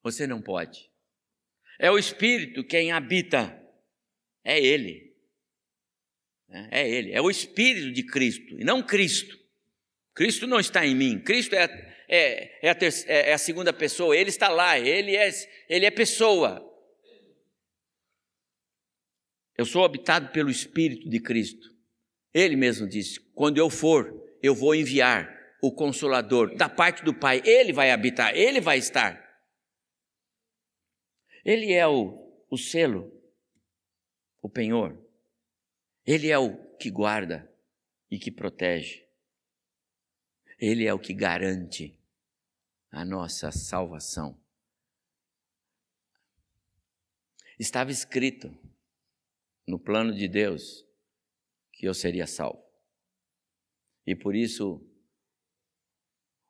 Você 0.03 0.28
não 0.28 0.41
pode. 0.41 0.89
É 1.80 1.91
o 1.91 1.97
Espírito 1.97 2.63
quem 2.63 2.91
habita. 2.91 3.59
É 4.43 4.59
Ele. 4.59 5.13
Né? 6.47 6.70
É 6.72 6.89
Ele, 6.89 7.11
é 7.11 7.22
o 7.22 7.30
Espírito 7.30 7.91
de 7.91 8.03
Cristo 8.03 8.59
e 8.59 8.63
não 8.63 8.82
Cristo. 8.82 9.38
Cristo 10.18 10.47
não 10.47 10.59
está 10.59 10.84
em 10.84 10.95
mim, 10.95 11.20
Cristo 11.20 11.53
é, 11.53 11.65
é, 12.09 12.65
é, 12.65 12.70
a, 12.72 12.74
ter, 12.74 12.91
é, 13.05 13.30
é 13.30 13.34
a, 13.34 13.38
segunda 13.38 13.72
pessoa, 13.72 14.18
Ele 14.18 14.30
está 14.32 14.49
lá, 14.49 14.80
Ele 14.80 15.15
é, 15.15 15.30
ele 15.70 15.86
é 15.86 15.91
pessoa. 15.91 16.63
Eu 19.55 19.63
sou 19.63 19.86
habitado 19.86 20.30
pelo 20.30 20.49
Espírito 20.49 21.07
de 21.07 21.20
Cristo. 21.20 21.72
Ele 22.34 22.55
mesmo 22.55 22.89
disse: 22.89 23.20
quando 23.36 23.59
eu 23.59 23.70
for, 23.70 24.11
eu 24.41 24.55
vou 24.55 24.74
enviar 24.74 25.32
o 25.61 25.72
Consolador 25.72 26.55
da 26.55 26.68
parte 26.68 27.03
do 27.03 27.13
Pai, 27.13 27.43
Ele 27.45 27.72
vai 27.72 27.91
habitar, 27.91 28.36
Ele 28.36 28.59
vai 28.59 28.80
estar. 28.80 29.24
Ele 31.45 31.72
é 31.74 31.88
o, 31.88 32.43
o 32.49 32.57
selo, 32.57 33.13
o 34.41 34.49
penhor. 34.49 34.97
Ele 36.03 36.32
é 36.32 36.39
o 36.39 36.57
que 36.78 36.89
guarda 36.89 37.47
e 38.09 38.18
que 38.18 38.32
protege. 38.32 39.07
Ele 40.58 40.86
é 40.86 40.93
o 40.93 40.99
que 40.99 41.14
garante 41.14 41.97
a 42.89 43.05
nossa 43.05 43.51
salvação. 43.51 44.39
Estava 47.60 47.91
escrito 47.91 48.55
no 49.68 49.80
plano 49.80 50.14
de 50.16 50.28
Deus 50.28 50.86
que 51.72 51.88
eu 51.88 51.93
seria 51.93 52.26
salvo. 52.26 52.64
E 54.05 54.16
por 54.16 54.36
isso 54.36 54.82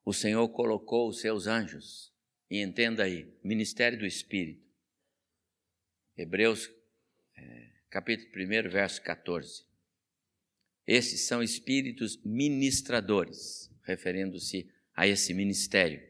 o 0.06 0.14
Senhor 0.14 0.48
colocou 0.50 1.10
os 1.10 1.20
seus 1.20 1.48
anjos, 1.48 2.14
e 2.50 2.62
entenda 2.62 3.04
aí, 3.04 3.30
ministério 3.44 4.00
do 4.00 4.06
Espírito. 4.06 4.66
Hebreus 6.16 6.72
é, 7.36 7.72
capítulo 7.90 8.32
1, 8.32 8.70
verso 8.70 9.02
14. 9.02 9.66
Esses 10.86 11.28
são 11.28 11.44
espíritos 11.44 12.16
ministradores, 12.24 13.70
referindo-se 13.88 14.70
a 14.96 15.08
esse 15.08 15.34
ministério, 15.34 16.02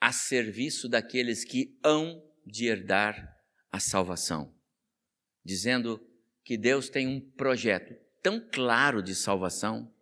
a 0.00 0.12
serviço 0.12 0.88
daqueles 0.88 1.44
que 1.44 1.78
hão 1.84 2.22
de 2.46 2.66
herdar 2.66 3.36
a 3.70 3.78
salvação, 3.78 4.54
dizendo 5.44 6.00
que 6.44 6.56
Deus 6.56 6.88
tem 6.88 7.06
um 7.06 7.20
projeto 7.20 7.94
tão 8.22 8.40
claro 8.50 9.02
de 9.02 9.14
salvação 9.14 9.92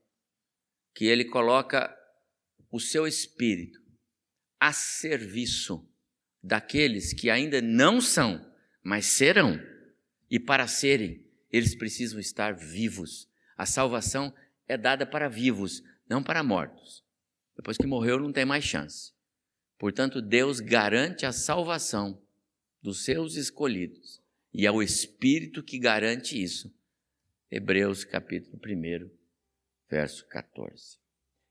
que 0.95 1.07
ele 1.07 1.25
coloca 1.25 1.95
o 2.71 2.79
seu 2.79 3.07
espírito 3.07 3.81
a 4.61 4.73
serviço 4.73 5.89
daqueles 6.43 7.13
que 7.13 7.31
ainda 7.31 7.61
não 7.63 8.01
são, 8.01 8.45
mas 8.83 9.07
serão 9.07 9.59
e 10.31 10.39
para 10.39 10.67
serem, 10.67 11.25
eles 11.51 11.75
precisam 11.75 12.21
estar 12.21 12.55
vivos. 12.55 13.29
A 13.57 13.65
salvação 13.65 14.35
é 14.67 14.77
dada 14.77 15.07
para 15.07 15.29
vivos, 15.29 15.83
não 16.09 16.23
para 16.23 16.43
mortos. 16.43 17.05
Depois 17.57 17.77
que 17.77 17.87
morreu, 17.87 18.19
não 18.19 18.33
tem 18.33 18.45
mais 18.45 18.65
chance. 18.65 19.13
Portanto, 19.79 20.23
Deus 20.23 20.61
garante 20.61 21.27
a 21.27 21.33
salvação 21.33 22.21
dos 22.83 23.05
seus 23.05 23.37
escolhidos. 23.37 24.23
E 24.53 24.67
é 24.67 24.71
o 24.71 24.83
Espírito 24.83 25.63
que 25.63 25.79
garante 25.79 26.41
isso. 26.41 26.73
Hebreus 27.51 28.05
capítulo 28.05 28.59
1, 28.65 29.11
verso 29.89 30.27
14. 30.27 30.99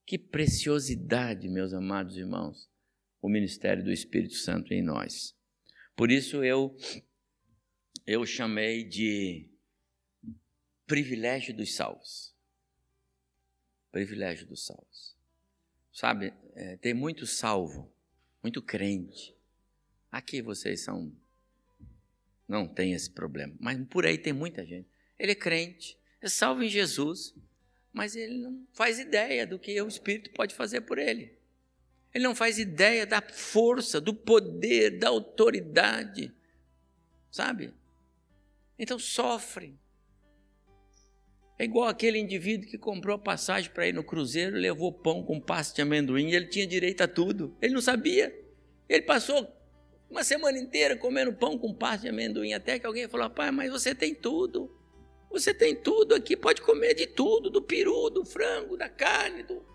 Que 0.06 0.18
preciosidade, 0.18 1.48
meus 1.50 1.74
amados 1.74 2.18
irmãos, 2.18 2.70
o 3.22 3.30
ministério 3.30 3.84
do 3.84 3.92
Espírito 3.92 4.36
Santo 4.36 4.74
em 4.74 4.82
nós. 4.82 5.36
Por 5.96 6.12
isso 6.12 6.44
eu 6.44 6.76
eu 8.06 8.26
chamei 8.26 8.86
de 8.86 9.50
privilégio 10.86 11.54
dos 11.54 11.76
salvos. 11.76 12.34
Privilégio 13.92 14.46
dos 14.48 14.66
salvos. 14.66 15.16
Sabe, 15.92 16.34
é, 16.56 16.78
tem 16.78 16.94
muito 16.94 17.26
salvo, 17.26 17.92
muito 18.44 18.62
crente. 18.62 19.36
Aqui 20.12 20.42
vocês 20.42 20.82
são. 20.84 21.12
Não 22.48 22.68
tem 22.68 22.94
esse 22.94 23.10
problema. 23.10 23.56
Mas 23.60 23.84
por 23.88 24.06
aí 24.06 24.18
tem 24.18 24.32
muita 24.32 24.66
gente. 24.66 24.88
Ele 25.18 25.32
é 25.32 25.36
crente, 25.36 25.98
é 26.22 26.30
salvo 26.30 26.64
em 26.64 26.70
Jesus, 26.70 27.34
mas 27.92 28.16
ele 28.16 28.38
não 28.38 28.68
faz 28.74 29.00
ideia 29.00 29.46
do 29.46 29.58
que 29.58 29.82
o 29.82 29.88
Espírito 29.88 30.30
pode 30.32 30.54
fazer 30.54 30.82
por 30.82 30.98
ele. 30.98 31.36
Ele 32.14 32.24
não 32.24 32.36
faz 32.36 32.58
ideia 32.58 33.06
da 33.06 33.22
força, 33.22 34.00
do 34.00 34.14
poder, 34.14 35.00
da 35.00 35.10
autoridade. 35.10 36.32
Sabe? 37.32 37.74
Então 38.78 39.00
sofre. 39.00 39.78
É 41.60 41.64
igual 41.64 41.88
aquele 41.88 42.20
indivíduo 42.20 42.70
que 42.70 42.78
comprou 42.78 43.16
a 43.16 43.20
passagem 43.20 43.72
para 43.72 43.88
ir 43.88 43.94
no 43.94 44.04
cruzeiro, 44.04 44.56
levou 44.56 44.92
pão 44.92 45.24
com 45.24 45.40
pasta 45.40 45.76
de 45.76 45.82
amendoim, 45.82 46.32
ele 46.32 46.46
tinha 46.46 46.68
direito 46.68 47.02
a 47.02 47.08
tudo. 47.08 47.56
Ele 47.60 47.74
não 47.74 47.82
sabia. 47.82 48.34
Ele 48.88 49.02
passou 49.02 49.48
uma 50.10 50.24
semana 50.24 50.58
inteira 50.60 50.96
comendo 50.96 51.34
pão 51.34 51.58
com 51.58 51.74
pasta 51.74 52.04
de 52.04 52.10
amendoim, 52.10 52.54
até 52.54 52.78
que 52.78 52.86
alguém 52.86 53.08
falou: 53.08 53.30
pai, 53.30 53.50
mas 53.50 53.72
você 53.72 53.96
tem 53.96 54.14
tudo. 54.14 54.72
Você 55.32 55.54
tem 55.54 55.76
tudo 55.76 56.16
aqui, 56.16 56.38
pode 56.38 56.62
comer 56.62 56.94
de 56.94 57.08
tudo, 57.08 57.50
do 57.50 57.62
peru, 57.62 58.10
do 58.10 58.24
frango, 58.24 58.78
da 58.78 58.88
carne, 58.88 59.44
do, 59.44 59.66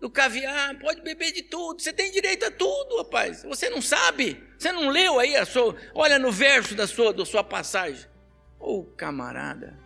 do 0.00 0.08
caviar, 0.08 0.78
pode 0.78 1.02
beber 1.02 1.32
de 1.32 1.42
tudo. 1.42 1.82
Você 1.82 1.92
tem 1.92 2.10
direito 2.10 2.46
a 2.46 2.50
tudo, 2.50 2.98
rapaz. 2.98 3.42
Você 3.42 3.68
não 3.68 3.82
sabe? 3.82 4.42
Você 4.56 4.72
não 4.72 4.88
leu 4.88 5.18
aí 5.18 5.36
a 5.36 5.44
sua. 5.44 5.76
Olha 5.94 6.18
no 6.18 6.32
verso 6.32 6.74
da 6.74 6.86
sua, 6.86 7.12
da 7.12 7.26
sua 7.26 7.44
passagem. 7.44 8.06
Ô 8.58 8.78
oh, 8.78 8.84
camarada, 8.84 9.78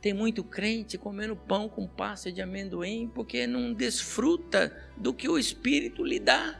tem 0.00 0.14
muito 0.14 0.42
crente 0.42 0.96
comendo 0.96 1.36
pão 1.36 1.68
com 1.68 1.86
pasta 1.86 2.32
de 2.32 2.40
amendoim 2.40 3.10
porque 3.14 3.46
não 3.46 3.72
desfruta 3.72 4.74
do 4.96 5.12
que 5.12 5.28
o 5.28 5.38
Espírito 5.38 6.04
lhe 6.04 6.18
dá. 6.18 6.58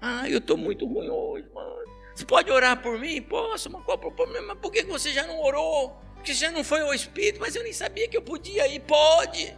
Ah, 0.00 0.28
eu 0.28 0.38
estou 0.38 0.56
muito 0.56 0.86
ruim 0.86 1.08
hoje, 1.08 1.46
mano. 1.54 1.76
Você 2.14 2.24
pode 2.24 2.50
orar 2.50 2.80
por 2.80 2.98
mim? 2.98 3.20
Posso, 3.20 3.70
mas 3.70 3.84
qual 3.84 4.00
é 4.02 4.06
o 4.06 4.10
problema? 4.10 4.48
Mas 4.48 4.58
por 4.58 4.72
que 4.72 4.82
você 4.84 5.12
já 5.12 5.26
não 5.26 5.38
orou? 5.38 6.00
Porque 6.14 6.32
já 6.32 6.50
não 6.50 6.64
foi 6.64 6.80
ao 6.80 6.94
Espírito, 6.94 7.40
mas 7.40 7.54
eu 7.54 7.62
nem 7.62 7.72
sabia 7.72 8.08
que 8.08 8.16
eu 8.16 8.22
podia 8.22 8.66
ir. 8.68 8.80
Pode. 8.80 9.54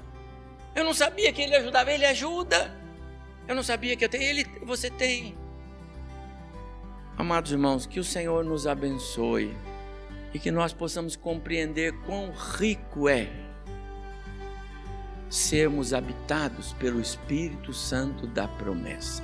Eu 0.75 0.85
não 0.85 0.93
sabia 0.93 1.33
que 1.33 1.43
ele 1.43 1.55
ajudava, 1.55 1.93
ele 1.93 2.05
ajuda. 2.05 2.77
Eu 3.47 3.55
não 3.55 3.63
sabia 3.63 3.97
que 3.97 4.05
eu 4.05 4.09
tenho, 4.09 4.25
ele, 4.25 4.45
você 4.63 4.91
tem. 4.91 5.37
Amados 7.17 7.53
irmãos, 7.53 7.87
que 7.87 8.01
o 8.01 8.05
Senhor 8.05 8.45
nos 8.45 8.67
abençoe 8.67 9.57
e 10.33 10.39
que 10.39 10.51
nós 10.51 10.73
possamos 10.73 11.17
compreender 11.17 11.93
quão 12.05 12.33
rico 12.33 13.09
é 13.09 13.29
sermos 15.31 15.93
habitados 15.93 16.73
pelo 16.75 17.01
Espírito 17.01 17.73
Santo 17.73 18.27
da 18.27 18.49
promessa. 18.49 19.23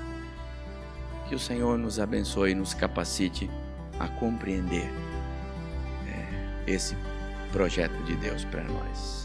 Que 1.28 1.34
o 1.34 1.38
Senhor 1.38 1.78
nos 1.78 1.98
abençoe 1.98 2.50
e 2.50 2.54
nos 2.54 2.74
capacite 2.74 3.50
a 3.98 4.08
compreender 4.08 4.90
é, 6.06 6.70
esse 6.70 6.96
projeto 7.52 8.02
de 8.04 8.14
Deus 8.16 8.44
para 8.44 8.64
nós. 8.64 9.23